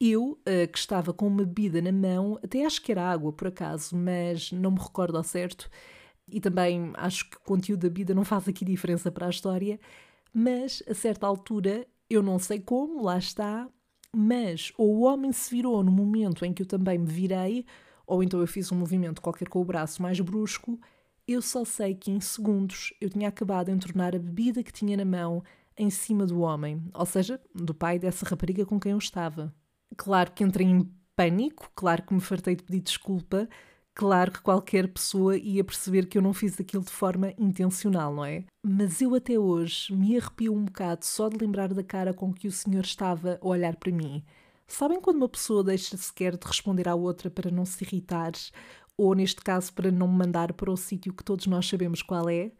eu, 0.00 0.38
uh, 0.40 0.68
que 0.70 0.78
estava 0.78 1.12
com 1.12 1.26
uma 1.26 1.44
bebida 1.44 1.80
na 1.80 1.92
mão, 1.92 2.38
até 2.42 2.64
acho 2.64 2.80
que 2.82 2.92
era 2.92 3.10
água 3.10 3.32
por 3.32 3.48
acaso, 3.48 3.96
mas 3.96 4.50
não 4.52 4.70
me 4.70 4.78
recordo 4.78 5.16
ao 5.16 5.24
certo, 5.24 5.70
e 6.28 6.40
também 6.40 6.92
acho 6.94 7.28
que 7.30 7.36
o 7.36 7.40
conteúdo 7.40 7.80
da 7.82 7.88
bebida 7.88 8.14
não 8.14 8.24
faz 8.24 8.48
aqui 8.48 8.64
diferença 8.64 9.10
para 9.10 9.26
a 9.26 9.30
história, 9.30 9.78
mas 10.32 10.82
a 10.88 10.94
certa 10.94 11.26
altura, 11.26 11.86
eu 12.10 12.22
não 12.22 12.38
sei 12.38 12.60
como, 12.60 13.02
lá 13.02 13.18
está, 13.18 13.68
mas 14.14 14.72
ou 14.76 14.96
o 14.96 15.00
homem 15.02 15.32
se 15.32 15.50
virou 15.54 15.82
no 15.82 15.92
momento 15.92 16.44
em 16.44 16.52
que 16.52 16.62
eu 16.62 16.66
também 16.66 16.98
me 16.98 17.06
virei, 17.06 17.64
ou 18.06 18.22
então 18.22 18.40
eu 18.40 18.46
fiz 18.46 18.70
um 18.70 18.76
movimento 18.76 19.22
qualquer 19.22 19.48
com 19.48 19.60
o 19.60 19.64
braço 19.64 20.02
mais 20.02 20.18
brusco 20.20 20.78
eu 21.26 21.42
só 21.42 21.64
sei 21.64 21.94
que 21.94 22.10
em 22.10 22.20
segundos 22.20 22.94
eu 23.00 23.10
tinha 23.10 23.28
acabado 23.28 23.66
de 23.66 23.72
entornar 23.72 24.14
a 24.14 24.18
bebida 24.18 24.62
que 24.62 24.72
tinha 24.72 24.96
na 24.96 25.04
mão 25.04 25.42
em 25.76 25.90
cima 25.90 26.24
do 26.24 26.40
homem, 26.40 26.82
ou 26.94 27.04
seja, 27.04 27.40
do 27.54 27.74
pai 27.74 27.98
dessa 27.98 28.24
rapariga 28.24 28.64
com 28.64 28.78
quem 28.78 28.92
eu 28.92 28.98
estava. 28.98 29.52
Claro 29.96 30.30
que 30.32 30.44
entrei 30.44 30.66
em 30.66 30.88
pânico, 31.16 31.70
claro 31.74 32.02
que 32.04 32.14
me 32.14 32.20
fartei 32.20 32.54
de 32.54 32.62
pedir 32.62 32.80
desculpa, 32.80 33.48
claro 33.96 34.30
que 34.30 34.42
qualquer 34.42 34.86
pessoa 34.86 35.38
ia 35.38 35.64
perceber 35.64 36.06
que 36.06 36.18
eu 36.18 36.22
não 36.22 36.34
fiz 36.34 36.60
aquilo 36.60 36.84
de 36.84 36.90
forma 36.90 37.32
intencional, 37.38 38.14
não 38.14 38.24
é? 38.24 38.44
Mas 38.62 39.00
eu 39.00 39.14
até 39.14 39.38
hoje 39.38 39.92
me 39.94 40.18
arrepio 40.18 40.54
um 40.54 40.66
bocado 40.66 41.04
só 41.06 41.30
de 41.30 41.38
lembrar 41.38 41.72
da 41.72 41.82
cara 41.82 42.12
com 42.12 42.32
que 42.32 42.46
o 42.46 42.52
senhor 42.52 42.84
estava 42.84 43.38
a 43.40 43.46
olhar 43.48 43.74
para 43.76 43.90
mim. 43.90 44.22
Sabem 44.68 45.00
quando 45.00 45.16
uma 45.16 45.28
pessoa 45.28 45.64
deixa 45.64 45.96
sequer 45.96 46.36
de 46.36 46.46
responder 46.46 46.86
à 46.88 46.94
outra 46.94 47.30
para 47.30 47.50
não 47.50 47.64
se 47.64 47.82
irritar 47.84 48.32
ou 48.98 49.14
neste 49.14 49.40
caso 49.40 49.72
para 49.72 49.90
não 49.90 50.08
me 50.08 50.18
mandar 50.18 50.52
para 50.52 50.70
o 50.70 50.76
sítio 50.76 51.14
que 51.14 51.24
todos 51.24 51.46
nós 51.46 51.66
sabemos 51.66 52.02
qual 52.02 52.28
é, 52.28 52.52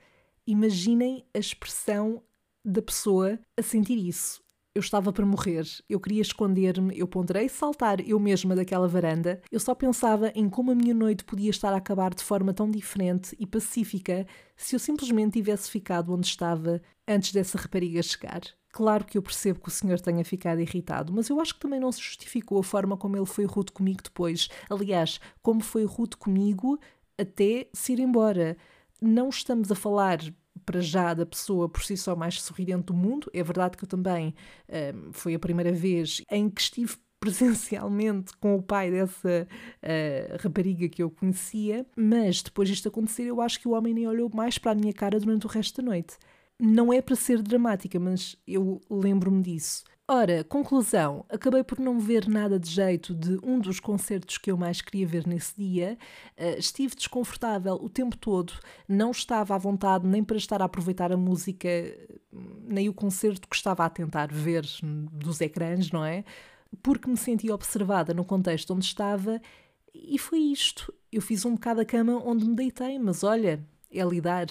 imaginem 0.46 1.26
a 1.34 1.38
expressão 1.38 2.22
da 2.64 2.80
pessoa 2.80 3.38
a 3.56 3.62
sentir 3.62 3.98
isso. 3.98 4.45
Eu 4.76 4.80
estava 4.80 5.10
para 5.10 5.24
morrer, 5.24 5.64
eu 5.88 5.98
queria 5.98 6.20
esconder-me, 6.20 6.98
eu 6.98 7.08
ponderei 7.08 7.48
saltar 7.48 7.98
eu 8.06 8.20
mesma 8.20 8.54
daquela 8.54 8.86
varanda. 8.86 9.40
Eu 9.50 9.58
só 9.58 9.74
pensava 9.74 10.30
em 10.34 10.50
como 10.50 10.70
a 10.70 10.74
minha 10.74 10.92
noite 10.92 11.24
podia 11.24 11.48
estar 11.48 11.72
a 11.72 11.78
acabar 11.78 12.12
de 12.12 12.22
forma 12.22 12.52
tão 12.52 12.70
diferente 12.70 13.34
e 13.40 13.46
pacífica 13.46 14.26
se 14.54 14.76
eu 14.76 14.78
simplesmente 14.78 15.32
tivesse 15.32 15.70
ficado 15.70 16.12
onde 16.12 16.26
estava 16.26 16.82
antes 17.08 17.32
dessa 17.32 17.56
rapariga 17.56 18.02
chegar. 18.02 18.42
Claro 18.70 19.06
que 19.06 19.16
eu 19.16 19.22
percebo 19.22 19.60
que 19.60 19.68
o 19.68 19.72
senhor 19.72 19.98
tenha 19.98 20.22
ficado 20.26 20.60
irritado, 20.60 21.10
mas 21.10 21.30
eu 21.30 21.40
acho 21.40 21.54
que 21.54 21.60
também 21.60 21.80
não 21.80 21.90
se 21.90 22.02
justificou 22.02 22.58
a 22.58 22.62
forma 22.62 22.98
como 22.98 23.16
ele 23.16 23.24
foi 23.24 23.46
rude 23.46 23.72
comigo 23.72 24.02
depois. 24.02 24.50
Aliás, 24.68 25.18
como 25.42 25.62
foi 25.62 25.86
rude 25.86 26.18
comigo 26.18 26.78
até 27.16 27.66
se 27.72 27.94
ir 27.94 28.00
embora. 28.00 28.58
Não 29.00 29.30
estamos 29.30 29.72
a 29.72 29.74
falar 29.74 30.18
para 30.66 30.80
já 30.80 31.14
da 31.14 31.24
pessoa 31.24 31.68
por 31.68 31.82
si 31.82 31.96
só 31.96 32.14
mais 32.16 32.42
sorridente 32.42 32.86
do 32.86 32.94
mundo. 32.94 33.30
É 33.32 33.42
verdade 33.42 33.76
que 33.76 33.84
eu 33.84 33.88
também 33.88 34.34
um, 34.68 35.12
foi 35.12 35.34
a 35.34 35.38
primeira 35.38 35.72
vez 35.72 36.20
em 36.30 36.50
que 36.50 36.60
estive 36.60 36.96
presencialmente 37.18 38.36
com 38.36 38.56
o 38.56 38.62
pai 38.62 38.90
dessa 38.90 39.48
uh, 39.48 40.36
rapariga 40.42 40.88
que 40.88 41.02
eu 41.02 41.10
conhecia, 41.10 41.86
mas 41.96 42.42
depois 42.42 42.68
disto 42.68 42.88
acontecer, 42.88 43.22
eu 43.22 43.40
acho 43.40 43.58
que 43.58 43.66
o 43.66 43.72
homem 43.72 43.94
nem 43.94 44.06
olhou 44.06 44.30
mais 44.34 44.58
para 44.58 44.72
a 44.72 44.74
minha 44.74 44.92
cara 44.92 45.18
durante 45.18 45.46
o 45.46 45.48
resto 45.48 45.80
da 45.80 45.90
noite 45.90 46.18
não 46.58 46.92
é 46.92 47.00
para 47.00 47.16
ser 47.16 47.42
dramática, 47.42 48.00
mas 48.00 48.36
eu 48.46 48.80
lembro-me 48.90 49.42
disso. 49.42 49.84
Ora, 50.08 50.44
conclusão, 50.44 51.24
acabei 51.28 51.64
por 51.64 51.80
não 51.80 51.98
ver 51.98 52.28
nada 52.28 52.60
de 52.60 52.70
jeito 52.70 53.12
de 53.12 53.40
um 53.42 53.58
dos 53.58 53.80
concertos 53.80 54.38
que 54.38 54.52
eu 54.52 54.56
mais 54.56 54.80
queria 54.80 55.04
ver 55.04 55.26
nesse 55.26 55.56
dia. 55.56 55.98
Uh, 56.38 56.58
estive 56.60 56.94
desconfortável 56.94 57.74
o 57.74 57.88
tempo 57.88 58.16
todo, 58.16 58.52
não 58.88 59.10
estava 59.10 59.56
à 59.56 59.58
vontade 59.58 60.06
nem 60.06 60.22
para 60.22 60.36
estar 60.36 60.62
a 60.62 60.66
aproveitar 60.66 61.10
a 61.10 61.16
música, 61.16 61.68
nem 62.68 62.88
o 62.88 62.94
concerto 62.94 63.48
que 63.48 63.56
estava 63.56 63.84
a 63.84 63.90
tentar 63.90 64.28
ver 64.32 64.64
dos 65.12 65.40
ecrãs, 65.40 65.90
não 65.90 66.04
é? 66.04 66.24
Porque 66.84 67.10
me 67.10 67.16
sentia 67.16 67.52
observada 67.52 68.14
no 68.14 68.24
contexto 68.24 68.72
onde 68.74 68.84
estava 68.84 69.42
e 69.92 70.18
foi 70.18 70.38
isto. 70.38 70.94
Eu 71.10 71.20
fiz 71.20 71.44
um 71.44 71.54
bocado 71.54 71.80
a 71.80 71.84
cama 71.84 72.22
onde 72.24 72.44
me 72.44 72.54
deitei, 72.54 72.96
mas 72.96 73.24
olha, 73.24 73.60
é 73.90 74.04
lidar. 74.04 74.46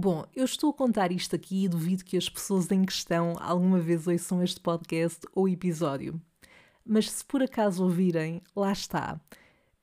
Bom, 0.00 0.24
eu 0.32 0.44
estou 0.44 0.70
a 0.70 0.72
contar 0.72 1.10
isto 1.10 1.34
aqui 1.34 1.64
e 1.64 1.68
duvido 1.68 2.04
que 2.04 2.16
as 2.16 2.28
pessoas 2.28 2.70
em 2.70 2.84
questão 2.84 3.34
alguma 3.40 3.80
vez 3.80 4.06
ouçam 4.06 4.40
este 4.44 4.60
podcast 4.60 5.26
ou 5.34 5.48
episódio. 5.48 6.22
Mas 6.86 7.10
se 7.10 7.24
por 7.24 7.42
acaso 7.42 7.82
ouvirem, 7.82 8.40
lá 8.54 8.70
está. 8.70 9.20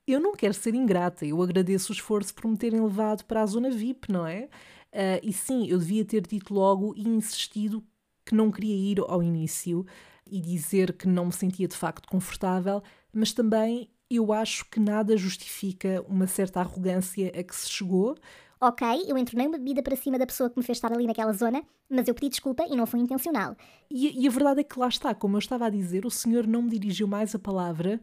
Eu 0.08 0.22
não 0.22 0.34
quero 0.34 0.54
ser 0.54 0.74
ingrata, 0.74 1.26
eu 1.26 1.42
agradeço 1.42 1.92
o 1.92 1.94
esforço 1.94 2.34
por 2.34 2.50
me 2.50 2.56
terem 2.56 2.80
levado 2.80 3.26
para 3.26 3.42
a 3.42 3.46
zona 3.46 3.70
VIP, 3.70 4.10
não 4.10 4.26
é? 4.26 4.48
Uh, 4.94 5.20
e 5.22 5.34
sim, 5.34 5.68
eu 5.68 5.78
devia 5.78 6.06
ter 6.06 6.26
dito 6.26 6.54
logo 6.54 6.94
e 6.96 7.06
insistido 7.06 7.84
que 8.26 8.34
não 8.34 8.50
queria 8.50 8.94
ir 8.94 9.02
ao 9.02 9.22
início 9.22 9.86
e 10.26 10.40
dizer 10.40 10.94
que 10.94 11.10
não 11.10 11.26
me 11.26 11.34
sentia 11.34 11.68
de 11.68 11.76
facto 11.76 12.08
confortável, 12.08 12.82
mas 13.12 13.34
também 13.34 13.90
eu 14.10 14.32
acho 14.32 14.64
que 14.70 14.80
nada 14.80 15.18
justifica 15.18 16.02
uma 16.08 16.26
certa 16.26 16.62
arrogância 16.62 17.34
a 17.38 17.44
que 17.44 17.54
se 17.54 17.70
chegou 17.70 18.16
Ok, 18.60 18.88
eu 19.08 19.18
entornei 19.18 19.48
uma 19.48 19.58
bebida 19.58 19.84
para 19.84 19.96
cima 19.96 20.18
da 20.18 20.26
pessoa 20.26 20.50
que 20.50 20.58
me 20.58 20.64
fez 20.64 20.78
estar 20.78 20.92
ali 20.94 21.06
naquela 21.06 21.34
zona, 21.34 21.62
mas 21.90 22.08
eu 22.08 22.14
pedi 22.14 22.30
desculpa 22.30 22.66
e 22.70 22.76
não 22.76 22.86
foi 22.86 23.02
intencional. 23.02 23.56
E, 23.92 24.24
e 24.24 24.28
a 24.28 24.32
verdade 24.32 24.62
é 24.62 24.64
que 24.64 24.80
lá 24.80 24.88
está, 24.88 25.14
como 25.14 25.36
eu 25.36 25.40
estava 25.40 25.66
a 25.66 25.70
dizer, 25.70 26.06
o 26.06 26.12
senhor 26.12 26.48
não 26.48 26.62
me 26.62 26.70
dirigiu 26.70 27.08
mais 27.08 27.36
a 27.36 27.40
palavra. 27.40 28.00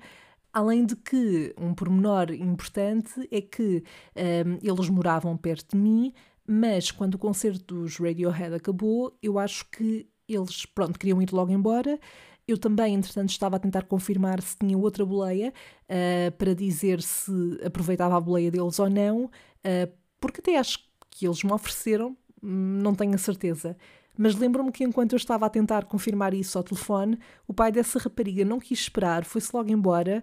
Além 0.53 0.85
de 0.85 0.95
que 0.95 1.55
um 1.59 1.73
pormenor 1.75 2.31
importante 2.33 3.27
é 3.31 3.41
que 3.41 3.83
um, 4.15 4.59
eles 4.63 4.89
moravam 4.91 5.35
perto 5.37 5.75
de 5.75 5.83
mim, 5.83 6.13
mas 6.47 6.91
quando 6.91 7.15
o 7.15 7.19
concerto 7.19 7.75
dos 7.75 7.97
Radiohead 7.97 8.55
acabou, 8.55 9.17
eu 9.23 9.39
acho 9.39 9.69
que 9.71 10.07
eles, 10.29 10.67
pronto, 10.67 10.99
queriam 10.99 11.23
ir 11.23 11.33
logo 11.33 11.51
embora. 11.51 11.99
Eu 12.47 12.59
também, 12.59 12.95
entretanto, 12.95 13.31
estava 13.31 13.57
a 13.57 13.59
tentar 13.59 13.85
confirmar 13.85 14.43
se 14.43 14.59
tinha 14.59 14.77
outra 14.77 15.07
boleia 15.07 15.55
uh, 15.85 16.33
para 16.33 16.55
dizer 16.55 17.01
se 17.01 17.33
aproveitava 17.65 18.17
a 18.17 18.21
boleia 18.21 18.51
deles 18.51 18.79
ou 18.79 18.91
não, 18.91 19.25
uh, 19.25 20.02
porque 20.23 20.41
até 20.41 20.57
acho 20.57 20.79
que 21.11 21.27
eles 21.27 21.43
me 21.43 21.53
ofereceram, 21.53 22.17
não 22.41 22.95
tenho 22.95 23.15
a 23.15 23.19
certeza. 23.19 23.77
Mas 24.17 24.37
lembro-me 24.37 24.71
que 24.71 24.85
enquanto 24.85 25.13
eu 25.13 25.17
estava 25.17 25.47
a 25.47 25.51
tentar 25.51 25.85
confirmar 25.85 26.33
isso 26.33 26.57
ao 26.57 26.65
telefone, 26.65 27.19
o 27.47 27.53
pai 27.53 27.73
dessa 27.73 27.99
rapariga 27.99 28.45
não 28.45 28.61
quis 28.61 28.81
esperar, 28.81 29.25
foi-se 29.25 29.55
logo 29.55 29.71
embora 29.71 30.23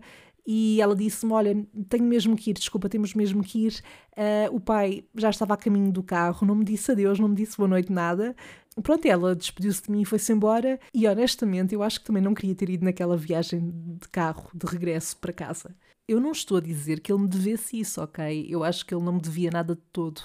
e 0.52 0.82
ela 0.82 0.96
disse-me: 0.96 1.34
Olha, 1.34 1.68
tenho 1.88 2.06
mesmo 2.06 2.36
que 2.36 2.52
ir, 2.52 2.54
desculpa, 2.54 2.90
temos 2.90 3.14
mesmo 3.14 3.44
que 3.44 3.68
ir. 3.68 3.84
Uh, 4.14 4.56
o 4.56 4.60
pai 4.60 5.04
já 5.16 5.30
estava 5.30 5.54
a 5.54 5.58
caminho 5.58 5.92
do 5.92 6.02
carro, 6.02 6.48
não 6.48 6.56
me 6.56 6.66
disse 6.66 6.92
adeus, 6.92 7.20
não 7.20 7.28
me 7.28 7.36
disse 7.36 7.58
boa 7.58 7.68
noite, 7.68 7.92
nada. 7.92 8.36
Pronto, 8.82 9.06
ela 9.06 9.36
despediu-se 9.36 9.84
de 9.84 9.92
mim 9.92 10.02
e 10.02 10.06
foi-se 10.06 10.32
embora. 10.32 10.80
E 10.94 11.08
honestamente, 11.08 11.76
eu 11.76 11.84
acho 11.84 12.00
que 12.00 12.06
também 12.06 12.24
não 12.24 12.34
queria 12.34 12.56
ter 12.56 12.70
ido 12.70 12.86
naquela 12.86 13.18
viagem 13.18 13.72
de 14.00 14.08
carro 14.10 14.50
de 14.54 14.66
regresso 14.66 15.18
para 15.18 15.34
casa. 15.34 15.76
Eu 16.10 16.20
não 16.20 16.32
estou 16.32 16.58
a 16.58 16.60
dizer 16.60 17.02
que 17.02 17.14
ele 17.14 17.22
me 17.22 17.28
devesse 17.28 17.80
isso, 17.80 18.02
ok? 18.02 18.48
Eu 18.50 18.64
acho 18.64 18.84
que 18.84 18.96
ele 18.96 19.04
não 19.04 19.14
me 19.14 19.22
devia 19.22 19.52
nada 19.52 19.76
de 19.76 19.82
todo. 19.94 20.22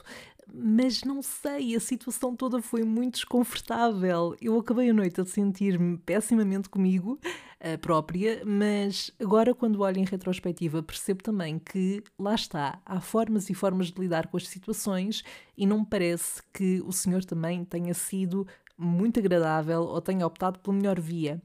Mas 0.51 1.03
não 1.05 1.21
sei, 1.21 1.77
a 1.77 1.81
situação 1.81 2.35
toda 2.35 2.63
foi 2.63 2.85
muito 2.85 3.17
desconfortável. 3.17 4.35
Eu 4.41 4.59
acabei 4.59 4.89
a 4.89 4.95
noite 4.95 5.21
a 5.21 5.27
sentir-me 5.27 5.99
pessimamente 5.99 6.71
comigo 6.71 7.21
a 7.61 7.77
própria, 7.77 8.43
mas 8.47 9.11
agora, 9.21 9.55
quando 9.55 9.83
olho 9.83 9.99
em 9.99 10.07
retrospectiva, 10.07 10.83
percebo 10.83 11.23
também 11.23 11.59
que 11.59 12.03
lá 12.19 12.35
está, 12.35 12.81
há 12.87 12.99
formas 12.99 13.51
e 13.51 13.55
formas 13.55 13.89
de 13.89 14.01
lidar 14.01 14.29
com 14.29 14.39
as 14.39 14.49
situações 14.49 15.23
e 15.55 15.67
não 15.67 15.81
me 15.81 15.87
parece 15.87 16.43
que 16.51 16.81
o 16.87 16.93
senhor 16.93 17.27
também 17.27 17.63
tenha 17.63 17.93
sido 17.93 18.47
muito 18.79 19.21
agradável 19.21 19.83
ou 19.83 20.01
tenha 20.01 20.27
optado 20.27 20.59
pela 20.61 20.75
melhor 20.75 20.99
via. 20.99 21.43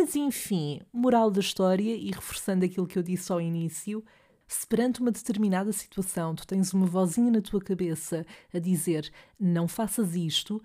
Mas 0.00 0.14
enfim, 0.14 0.80
moral 0.92 1.28
da 1.28 1.40
história 1.40 1.92
e 1.96 2.12
reforçando 2.12 2.64
aquilo 2.64 2.86
que 2.86 2.96
eu 2.96 3.02
disse 3.02 3.32
ao 3.32 3.40
início, 3.40 4.04
se 4.46 4.64
perante 4.64 5.00
uma 5.00 5.10
determinada 5.10 5.72
situação 5.72 6.36
tu 6.36 6.46
tens 6.46 6.72
uma 6.72 6.86
vozinha 6.86 7.32
na 7.32 7.40
tua 7.40 7.60
cabeça 7.60 8.24
a 8.54 8.60
dizer 8.60 9.10
não 9.40 9.66
faças 9.66 10.14
isto, 10.14 10.62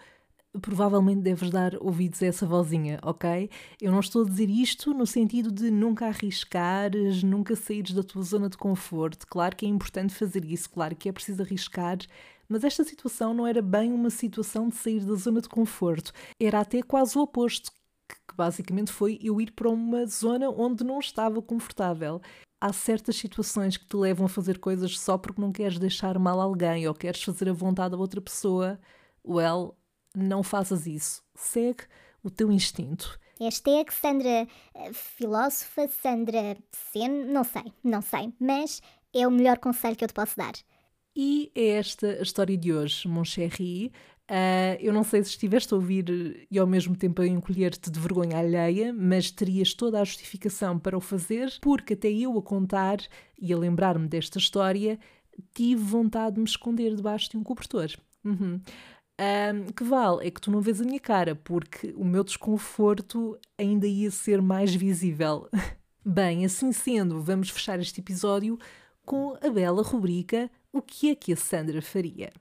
provavelmente 0.62 1.22
deves 1.22 1.50
dar 1.50 1.74
ouvidos 1.82 2.22
a 2.22 2.28
essa 2.28 2.46
vozinha, 2.46 3.00
ok? 3.02 3.50
Eu 3.82 3.92
não 3.92 4.02
estou 4.02 4.24
a 4.24 4.30
dizer 4.30 4.52
isto 4.52 4.94
no 4.94 5.08
sentido 5.08 5.52
de 5.52 5.72
nunca 5.72 6.06
arriscares, 6.06 7.24
nunca 7.24 7.56
saíres 7.56 7.92
da 7.92 8.04
tua 8.04 8.22
zona 8.22 8.48
de 8.48 8.56
conforto. 8.56 9.26
Claro 9.26 9.56
que 9.56 9.66
é 9.66 9.70
importante 9.70 10.14
fazer 10.14 10.46
isso, 10.46 10.70
claro 10.70 10.96
que 10.96 11.10
é 11.10 11.12
preciso 11.12 11.42
arriscar, 11.42 11.98
mas 12.48 12.64
esta 12.64 12.84
situação 12.84 13.34
não 13.34 13.48
era 13.48 13.64
bem 13.64 13.94
uma 13.94 14.12
situação 14.12 14.70
de 14.70 14.76
sair 14.76 15.04
da 15.04 15.16
zona 15.16 15.42
de 15.42 15.50
conforto, 15.50 16.14
era 16.40 16.60
até 16.60 16.84
quase 16.84 17.18
o 17.18 17.22
oposto, 17.24 17.72
que 18.16 18.36
basicamente 18.36 18.92
foi 18.92 19.20
eu 19.22 19.40
ir 19.42 19.52
para 19.52 19.70
uma 19.70 20.06
zona 20.06 20.50
onde 20.50 20.84
não 20.84 21.00
estava 21.00 21.42
confortável. 21.42 22.22
Há 22.60 22.72
certas 22.72 23.16
situações 23.18 23.78
que 23.78 23.86
te 23.86 23.96
levam 23.96 24.26
a 24.26 24.30
fazer 24.30 24.60
coisas 24.60 25.00
só 25.00 25.18
porque 25.18 25.42
não 25.42 25.52
queres 25.52 25.78
deixar 25.78 26.18
mal 26.18 26.40
alguém 26.40 26.88
ou 26.88 26.94
queres 26.94 27.22
fazer 27.22 27.50
a 27.50 27.54
vontade 27.54 27.92
da 27.92 27.98
outra 27.98 28.22
pessoa. 28.22 28.80
Well, 29.26 29.78
não 30.16 30.44
faças 30.44 30.88
isso. 30.88 31.22
Segue 31.36 31.84
o 32.24 32.30
teu 32.30 32.52
instinto. 32.52 33.20
Hashtag 33.40 33.92
Sandra 33.94 34.48
eh, 34.76 34.94
filósofa, 34.94 35.88
Sandra 35.88 36.56
Sen, 36.72 37.26
não 37.26 37.44
sei, 37.44 37.74
não 37.84 38.02
sei, 38.02 38.32
mas 38.40 38.82
é 39.14 39.28
o 39.28 39.32
melhor 39.32 39.58
conselho 39.58 39.96
que 39.96 40.04
eu 40.04 40.08
te 40.08 40.14
posso 40.14 40.38
dar. 40.38 40.54
E 41.16 41.52
é 41.54 41.78
esta 41.78 42.08
a 42.08 42.22
história 42.22 42.58
de 42.58 42.74
hoje, 42.74 43.08
mon 43.08 43.24
chéri. 43.24 43.92
Uh, 44.30 44.80
eu 44.80 44.94
não 44.94 45.04
sei 45.04 45.22
se 45.24 45.32
estiveste 45.32 45.74
a 45.74 45.78
ouvir 45.78 46.48
e 46.50 46.58
ao 46.58 46.66
mesmo 46.66 46.96
tempo 46.96 47.22
a 47.22 47.28
encolher-te 47.28 47.92
de 47.92 48.00
vergonha 48.00 48.38
alheia, 48.38 48.94
mas 48.94 49.30
terias 49.30 49.74
toda 49.74 50.00
a 50.00 50.04
justificação 50.04 50.80
para 50.80 50.98
o 50.98 51.02
fazer, 51.02 51.54
porque 51.62 51.94
até 51.94 52.10
eu 52.10 52.38
a 52.38 52.42
contar 52.42 53.00
e 53.40 53.52
a 53.52 53.58
lembrar-me 53.58 54.08
desta 54.08 54.38
história, 54.38 54.98
tive 55.54 55.84
vontade 55.84 56.36
de 56.36 56.42
me 56.42 56.48
esconder 56.48 56.96
debaixo 56.96 57.32
de 57.32 57.38
um 57.38 57.44
cobertor. 57.44 57.90
Uhum. 58.24 58.62
Um, 59.20 59.66
que 59.72 59.84
vale 59.84 60.26
é 60.26 60.32
que 60.32 60.42
tu 60.42 60.50
não 60.50 60.62
vês 60.62 60.82
a 60.82 60.86
minha 60.86 61.00
cara, 61.00 61.36
porque 61.36 61.94
o 61.96 62.04
meu 62.04 62.24
desconforto 62.24 63.38
ainda 63.58 63.86
ia 63.86 64.10
ser 64.10 64.42
mais 64.42 64.74
visível. 64.74 65.50
Bem, 66.06 66.44
assim 66.46 66.72
sendo, 66.72 67.22
vamos 67.22 67.50
fechar 67.50 67.80
este 67.80 68.02
episódio 68.02 68.58
com 69.06 69.38
a 69.42 69.50
bela 69.50 69.84
rubrica 69.84 70.50
O 70.72 70.82
que 70.82 71.12
é 71.12 71.16
que 71.16 71.34
a 71.34 71.36
Sandra 71.36 71.82
faria? 71.82 72.32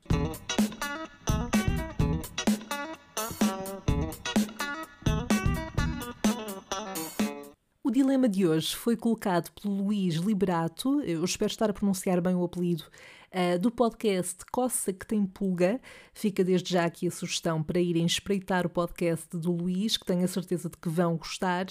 Dilema 8.02 8.28
de 8.28 8.44
hoje 8.44 8.74
foi 8.74 8.96
colocado 8.96 9.48
pelo 9.52 9.74
Luís 9.74 10.16
Liberato, 10.16 11.00
eu 11.02 11.24
espero 11.24 11.52
estar 11.52 11.70
a 11.70 11.72
pronunciar 11.72 12.20
bem 12.20 12.34
o 12.34 12.42
apelido, 12.42 12.82
uh, 13.30 13.56
do 13.60 13.70
podcast 13.70 14.44
Coça 14.50 14.92
que 14.92 15.06
tem 15.06 15.24
pulga. 15.24 15.80
Fica 16.12 16.42
desde 16.42 16.72
já 16.72 16.84
aqui 16.84 17.06
a 17.06 17.12
sugestão 17.12 17.62
para 17.62 17.78
irem 17.78 18.04
espreitar 18.04 18.66
o 18.66 18.70
podcast 18.70 19.36
do 19.36 19.52
Luís, 19.52 19.96
que 19.96 20.04
tenho 20.04 20.24
a 20.24 20.28
certeza 20.28 20.68
de 20.68 20.76
que 20.76 20.88
vão 20.88 21.16
gostar. 21.16 21.66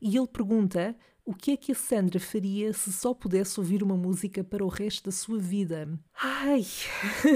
E 0.00 0.16
ele 0.16 0.26
pergunta 0.26 0.96
o 1.22 1.34
que 1.34 1.50
é 1.50 1.56
que 1.56 1.72
a 1.72 1.74
Sandra 1.74 2.18
faria 2.18 2.72
se 2.72 2.90
só 2.90 3.12
pudesse 3.12 3.60
ouvir 3.60 3.82
uma 3.82 3.96
música 3.96 4.42
para 4.42 4.64
o 4.64 4.68
resto 4.68 5.04
da 5.04 5.12
sua 5.12 5.38
vida? 5.38 5.86
Ai, 6.18 6.64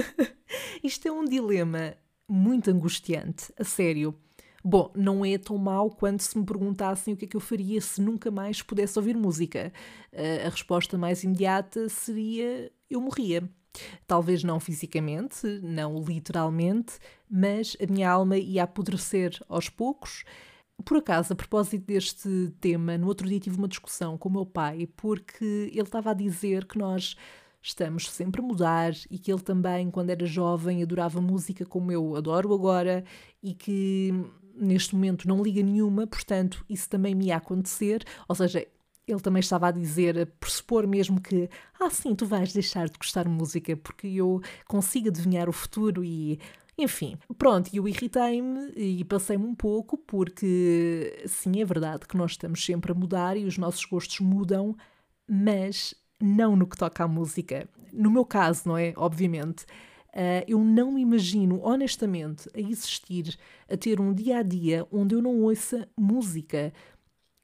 isto 0.83 1.07
é 1.07 1.11
um 1.11 1.23
dilema 1.23 1.95
muito 2.27 2.71
angustiante, 2.71 3.53
a 3.59 3.63
sério. 3.63 4.19
Bom, 4.63 4.91
não 4.95 5.23
é 5.23 5.37
tão 5.37 5.57
mau 5.57 5.89
quanto 5.89 6.21
se 6.21 6.37
me 6.37 6.45
perguntassem 6.45 7.13
o 7.13 7.17
que 7.17 7.25
é 7.25 7.27
que 7.27 7.35
eu 7.37 7.41
faria 7.41 7.79
se 7.79 8.01
nunca 8.01 8.29
mais 8.29 8.61
pudesse 8.61 8.99
ouvir 8.99 9.15
música. 9.15 9.71
Uh, 10.11 10.47
a 10.47 10.49
resposta 10.49 10.97
mais 10.97 11.23
imediata 11.23 11.87
seria: 11.89 12.71
eu 12.89 12.99
morria. 12.99 13.49
Talvez 14.07 14.43
não 14.43 14.59
fisicamente, 14.59 15.45
não 15.61 16.03
literalmente, 16.03 16.93
mas 17.29 17.77
a 17.81 17.91
minha 17.91 18.09
alma 18.09 18.37
ia 18.37 18.63
apodrecer 18.63 19.39
aos 19.47 19.69
poucos. 19.69 20.25
Por 20.83 20.97
acaso, 20.97 21.33
a 21.33 21.35
propósito 21.35 21.85
deste 21.85 22.53
tema, 22.59 22.97
no 22.97 23.07
outro 23.07 23.27
dia 23.27 23.39
tive 23.39 23.57
uma 23.57 23.67
discussão 23.67 24.17
com 24.17 24.29
o 24.29 24.31
meu 24.31 24.45
pai, 24.45 24.87
porque 24.97 25.69
ele 25.71 25.81
estava 25.81 26.11
a 26.11 26.15
dizer 26.15 26.65
que 26.65 26.77
nós 26.77 27.15
estamos 27.61 28.09
sempre 28.09 28.41
a 28.41 28.43
mudar 28.43 28.93
e 29.11 29.19
que 29.19 29.31
ele 29.31 29.41
também, 29.41 29.91
quando 29.91 30.09
era 30.09 30.25
jovem, 30.25 30.81
adorava 30.81 31.19
música 31.19 31.65
como 31.65 31.91
eu 31.91 32.15
adoro 32.15 32.53
agora 32.53 33.03
e 33.43 33.53
que 33.53 34.13
neste 34.59 34.95
momento 34.95 35.27
não 35.27 35.41
liga 35.41 35.63
nenhuma, 35.63 36.05
portanto, 36.05 36.63
isso 36.69 36.89
também 36.89 37.15
me 37.15 37.27
ia 37.27 37.37
acontecer. 37.37 38.03
Ou 38.27 38.35
seja, 38.35 38.65
ele 39.07 39.19
também 39.19 39.39
estava 39.39 39.67
a 39.67 39.71
dizer, 39.71 40.19
a 40.19 40.25
pressupor 40.25 40.87
mesmo 40.87 41.19
que, 41.19 41.49
ah, 41.79 41.89
sim, 41.89 42.13
tu 42.15 42.25
vais 42.25 42.53
deixar 42.53 42.87
de 42.87 42.97
gostar 42.97 43.23
de 43.23 43.29
música 43.29 43.75
porque 43.77 44.07
eu 44.07 44.41
consigo 44.67 45.09
adivinhar 45.09 45.49
o 45.49 45.53
futuro 45.53 46.03
e. 46.03 46.39
Enfim, 46.77 47.17
pronto, 47.37 47.69
eu 47.73 47.85
irritei-me 47.89 48.71
e 48.73 49.03
passei-me 49.03 49.43
um 49.43 49.53
pouco, 49.53 49.97
porque 49.97 51.23
sim, 51.27 51.59
é 51.61 51.65
verdade 51.65 52.07
que 52.07 52.15
nós 52.15 52.31
estamos 52.31 52.63
sempre 52.63 52.93
a 52.93 52.95
mudar 52.95 53.35
e 53.35 53.43
os 53.43 53.57
nossos 53.57 53.83
gostos 53.83 54.21
mudam, 54.21 54.73
mas 55.27 55.93
não 56.21 56.55
no 56.55 56.65
que 56.65 56.77
toca 56.77 57.03
à 57.03 57.07
música. 57.07 57.67
No 57.91 58.09
meu 58.09 58.23
caso, 58.23 58.61
não 58.65 58.77
é? 58.77 58.93
Obviamente. 58.95 59.65
Uh, 60.09 60.43
eu 60.47 60.59
não 60.59 60.91
me 60.91 61.01
imagino, 61.01 61.61
honestamente, 61.63 62.49
a 62.55 62.59
existir, 62.59 63.37
a 63.69 63.77
ter 63.77 63.99
um 63.99 64.13
dia 64.13 64.39
a 64.39 64.43
dia 64.43 64.87
onde 64.91 65.15
eu 65.15 65.21
não 65.21 65.41
ouça 65.41 65.87
música. 65.97 66.73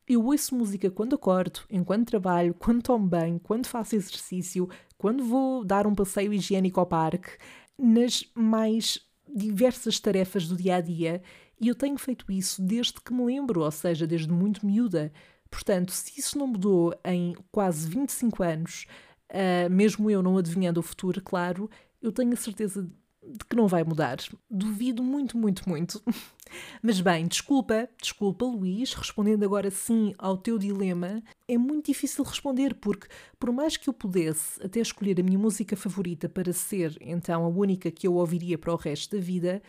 Eu 0.07 0.25
ouço 0.25 0.55
música 0.55 0.89
quando 0.89 1.15
acordo, 1.15 1.61
enquanto 1.69 2.07
trabalho, 2.07 2.53
quando 2.59 2.81
tomo 2.81 3.07
banho, 3.07 3.39
quando 3.39 3.67
faço 3.67 3.95
exercício, 3.95 4.67
quando 4.97 5.23
vou 5.23 5.63
dar 5.63 5.85
um 5.85 5.95
passeio 5.95 6.33
higiênico 6.33 6.79
ao 6.79 6.85
parque, 6.85 7.37
nas 7.77 8.23
mais 8.33 8.99
diversas 9.27 9.99
tarefas 9.99 10.47
do 10.47 10.55
dia 10.55 10.77
a 10.77 10.81
dia, 10.81 11.21
e 11.59 11.67
eu 11.67 11.75
tenho 11.75 11.97
feito 11.97 12.31
isso 12.31 12.61
desde 12.61 12.93
que 12.93 13.13
me 13.13 13.25
lembro, 13.25 13.61
ou 13.61 13.71
seja, 13.71 14.05
desde 14.05 14.31
muito 14.31 14.65
miúda. 14.65 15.11
Portanto, 15.49 15.91
se 15.91 16.19
isso 16.19 16.37
não 16.37 16.47
mudou 16.47 16.93
em 17.03 17.35
quase 17.51 17.87
25 17.87 18.43
anos, 18.43 18.85
uh, 19.31 19.69
mesmo 19.69 20.09
eu 20.09 20.21
não 20.21 20.37
adivinhando 20.37 20.79
o 20.79 20.83
futuro, 20.83 21.21
claro, 21.21 21.69
eu 22.07 22.11
tenho 22.11 22.33
a 22.33 22.37
certeza 22.37 22.89
de 23.27 23.45
que 23.45 23.55
não 23.55 23.67
vai 23.67 23.83
mudar. 23.83 24.17
Duvido 24.49 25.01
muito, 25.01 25.37
muito, 25.37 25.67
muito. 25.67 26.01
Mas 26.81 27.01
bem, 27.01 27.27
desculpa, 27.27 27.89
desculpa, 27.99 28.45
Luís, 28.45 28.93
respondendo 28.93 29.43
agora 29.43 29.71
sim 29.71 30.13
ao 30.17 30.37
teu 30.37 30.59
dilema, 30.59 31.23
é 31.47 31.57
muito 31.57 31.87
difícil 31.87 32.23
responder 32.23 32.75
porque, 32.75 33.07
por 33.39 33.51
mais 33.51 33.77
que 33.77 33.89
eu 33.89 33.93
pudesse 33.93 34.63
até 34.63 34.79
escolher 34.79 35.19
a 35.19 35.23
minha 35.23 35.39
música 35.39 35.75
favorita 35.75 36.29
para 36.29 36.53
ser 36.53 36.95
então 37.01 37.43
a 37.43 37.49
única 37.49 37.89
que 37.89 38.07
eu 38.07 38.13
ouviria 38.13 38.57
para 38.57 38.73
o 38.73 38.77
resto 38.77 39.15
da 39.15 39.21
vida, 39.21 39.61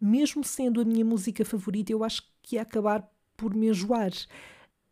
mesmo 0.00 0.42
sendo 0.42 0.80
a 0.80 0.84
minha 0.84 1.04
música 1.04 1.44
favorita, 1.44 1.92
eu 1.92 2.02
acho 2.02 2.22
que 2.42 2.56
ia 2.56 2.62
acabar 2.62 3.08
por 3.36 3.54
me 3.54 3.68
enjoar. 3.68 4.12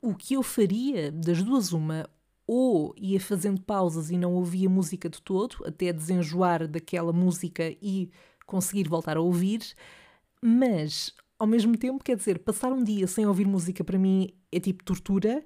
O 0.00 0.14
que 0.14 0.34
eu 0.34 0.42
faria, 0.42 1.12
das 1.12 1.42
duas, 1.42 1.72
uma, 1.72 2.08
ou 2.46 2.94
ia 2.96 3.20
fazendo 3.20 3.60
pausas 3.60 4.10
e 4.10 4.16
não 4.16 4.34
ouvia 4.34 4.68
música 4.68 5.08
de 5.08 5.20
todo, 5.22 5.56
até 5.64 5.92
desenjoar 5.92 6.66
daquela 6.66 7.12
música 7.12 7.74
e 7.80 8.10
conseguir 8.46 8.88
voltar 8.88 9.16
a 9.16 9.20
ouvir, 9.20 9.62
mas 10.42 11.14
ao 11.38 11.46
mesmo 11.46 11.76
tempo, 11.76 12.04
quer 12.04 12.16
dizer, 12.16 12.38
passar 12.38 12.72
um 12.72 12.84
dia 12.84 13.06
sem 13.06 13.26
ouvir 13.26 13.46
música 13.46 13.82
para 13.82 13.98
mim 13.98 14.32
é 14.50 14.60
tipo 14.60 14.84
tortura, 14.84 15.44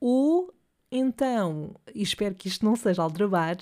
ou 0.00 0.54
então, 0.90 1.74
e 1.94 2.02
espero 2.02 2.34
que 2.34 2.48
isto 2.48 2.64
não 2.64 2.76
seja 2.76 3.02
aldrabar 3.02 3.56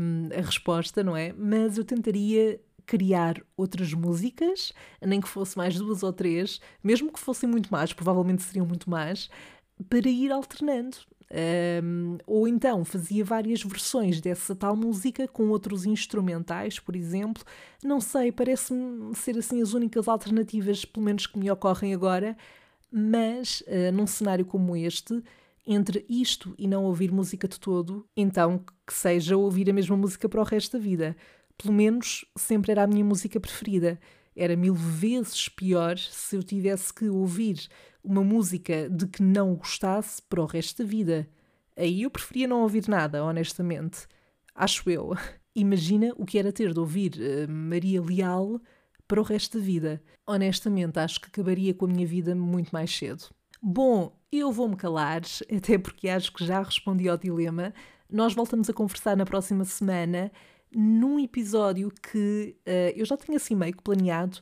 um, 0.00 0.28
a 0.36 0.42
resposta, 0.42 1.02
não 1.02 1.16
é? 1.16 1.32
Mas 1.32 1.78
eu 1.78 1.84
tentaria 1.84 2.60
criar 2.84 3.42
outras 3.56 3.92
músicas, 3.92 4.72
nem 5.00 5.20
que 5.20 5.28
fosse 5.28 5.56
mais 5.56 5.76
duas 5.76 6.02
ou 6.02 6.12
três, 6.12 6.60
mesmo 6.82 7.12
que 7.12 7.20
fossem 7.20 7.48
muito 7.48 7.70
mais, 7.70 7.92
provavelmente 7.92 8.42
seriam 8.42 8.66
muito 8.66 8.88
mais, 8.88 9.28
para 9.88 10.08
ir 10.08 10.32
alternando. 10.32 10.96
Um, 11.30 12.16
ou 12.26 12.48
então 12.48 12.84
fazia 12.86 13.22
várias 13.22 13.62
versões 13.62 14.18
dessa 14.18 14.54
tal 14.56 14.74
música 14.74 15.28
com 15.28 15.48
outros 15.48 15.84
instrumentais, 15.84 16.78
por 16.78 16.96
exemplo. 16.96 17.44
Não 17.84 18.00
sei, 18.00 18.32
parece-me 18.32 19.14
ser 19.14 19.36
assim 19.36 19.60
as 19.60 19.74
únicas 19.74 20.08
alternativas, 20.08 20.84
pelo 20.84 21.04
menos 21.04 21.26
que 21.26 21.38
me 21.38 21.50
ocorrem 21.50 21.92
agora, 21.92 22.36
mas 22.90 23.62
uh, 23.66 23.92
num 23.92 24.06
cenário 24.06 24.46
como 24.46 24.74
este, 24.74 25.22
entre 25.66 26.06
isto 26.08 26.54
e 26.58 26.66
não 26.66 26.84
ouvir 26.84 27.12
música 27.12 27.46
de 27.46 27.60
todo, 27.60 28.06
então 28.16 28.64
que 28.86 28.94
seja 28.94 29.36
ouvir 29.36 29.68
a 29.68 29.72
mesma 29.72 29.96
música 29.96 30.26
para 30.28 30.40
o 30.40 30.44
resto 30.44 30.78
da 30.78 30.82
vida. 30.82 31.14
Pelo 31.58 31.74
menos 31.74 32.24
sempre 32.36 32.72
era 32.72 32.84
a 32.84 32.86
minha 32.86 33.04
música 33.04 33.38
preferida. 33.38 34.00
Era 34.34 34.56
mil 34.56 34.72
vezes 34.72 35.48
pior 35.48 35.98
se 35.98 36.36
eu 36.36 36.42
tivesse 36.42 36.94
que 36.94 37.08
ouvir 37.08 37.68
uma 38.10 38.24
música 38.24 38.88
de 38.88 39.06
que 39.06 39.22
não 39.22 39.54
gostasse 39.54 40.22
para 40.22 40.42
o 40.42 40.46
resto 40.46 40.82
da 40.82 40.88
vida. 40.88 41.28
Aí 41.76 42.02
eu 42.02 42.10
preferia 42.10 42.48
não 42.48 42.62
ouvir 42.62 42.88
nada, 42.88 43.24
honestamente. 43.24 44.06
Acho 44.54 44.88
eu. 44.90 45.14
Imagina 45.54 46.12
o 46.16 46.24
que 46.24 46.38
era 46.38 46.52
ter 46.52 46.72
de 46.72 46.80
ouvir 46.80 47.14
uh, 47.14 47.50
Maria 47.50 48.00
Leal 48.00 48.60
para 49.06 49.20
o 49.20 49.24
resto 49.24 49.58
da 49.58 49.64
vida. 49.64 50.02
Honestamente, 50.26 50.98
acho 50.98 51.20
que 51.20 51.28
acabaria 51.28 51.72
com 51.74 51.86
a 51.86 51.88
minha 51.88 52.06
vida 52.06 52.34
muito 52.34 52.70
mais 52.70 52.94
cedo. 52.94 53.24
Bom, 53.60 54.16
eu 54.30 54.52
vou-me 54.52 54.76
calar, 54.76 55.22
até 55.56 55.78
porque 55.78 56.08
acho 56.08 56.32
que 56.32 56.44
já 56.44 56.62
respondi 56.62 57.08
ao 57.08 57.16
dilema. 57.16 57.72
Nós 58.10 58.34
voltamos 58.34 58.68
a 58.70 58.72
conversar 58.72 59.16
na 59.16 59.24
próxima 59.24 59.64
semana 59.64 60.30
num 60.74 61.18
episódio 61.18 61.90
que 61.90 62.56
uh, 62.66 62.92
eu 62.94 63.04
já 63.04 63.16
tinha 63.16 63.36
assim 63.36 63.54
meio 63.54 63.72
que 63.72 63.82
planeado, 63.82 64.38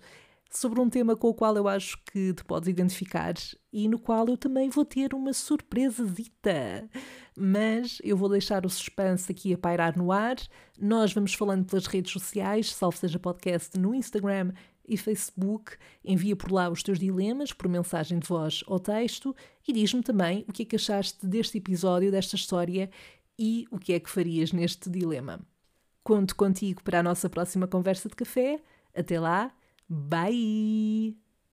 sobre 0.51 0.81
um 0.81 0.89
tema 0.89 1.17
com 1.17 1.29
o 1.29 1.35
qual 1.35 1.57
eu 1.57 1.69
acho 1.69 1.99
que 2.05 2.33
te 2.33 2.45
podes 2.45 2.69
identificar 2.69 3.35
e 3.73 3.89
no 3.89 3.99
qual 3.99 4.27
eu 4.29 4.37
também 4.37 4.71
vou 4.71 4.85
ter 4.85 5.13
uma 5.15 5.33
surpresazita. 5.33 6.89
Mas 7.37 7.99
eu 8.03 8.17
vou 8.17 8.29
deixar 8.29 8.65
o 8.65 8.71
suspense 8.71 9.31
aqui 9.31 9.53
a 9.53 9.59
pairar 9.59 9.97
no 9.97 10.11
ar. 10.11 10.37
Nós 10.81 11.13
vamos 11.13 11.35
falando 11.35 11.67
pelas 11.67 11.87
redes 11.87 12.13
sociais, 12.13 12.75
salve 12.75 12.99
seja 12.99 13.19
podcast 13.19 13.79
no 13.79 13.95
Instagram 13.95 14.53
e 14.89 14.97
Facebook. 14.97 15.77
Envia 16.05 16.37
por 16.37 16.51
lá 16.51 16.71
os 16.71 16.83
teus 16.83 16.99
dilemas 16.99 17.53
por 17.53 17.69
mensagem 17.69 18.19
de 18.19 18.27
voz 18.27 18.63
ou 18.67 18.79
texto 18.79 19.35
e 19.67 19.73
diz-me 19.73 20.03
também 20.03 20.45
o 20.49 20.53
que 20.53 20.63
é 20.63 20.67
que 20.67 20.77
achaste 20.77 21.27
deste 21.27 21.59
episódio, 21.59 22.11
desta 22.11 22.37
história 22.37 22.89
e 23.39 23.67
o 23.71 23.79
que 23.79 23.93
é 23.93 24.01
que 24.01 24.09
farias 24.09 24.53
neste 24.53 24.89
dilema. 24.89 25.41
Conto 26.03 26.37
contigo 26.37 26.83
para 26.83 27.01
a 27.01 27.03
nossa 27.03 27.29
próxima 27.29 27.67
conversa 27.67 28.09
de 28.09 28.15
café. 28.15 28.61
Até 28.95 29.21
lá, 29.21 29.53
bye! 29.89 31.15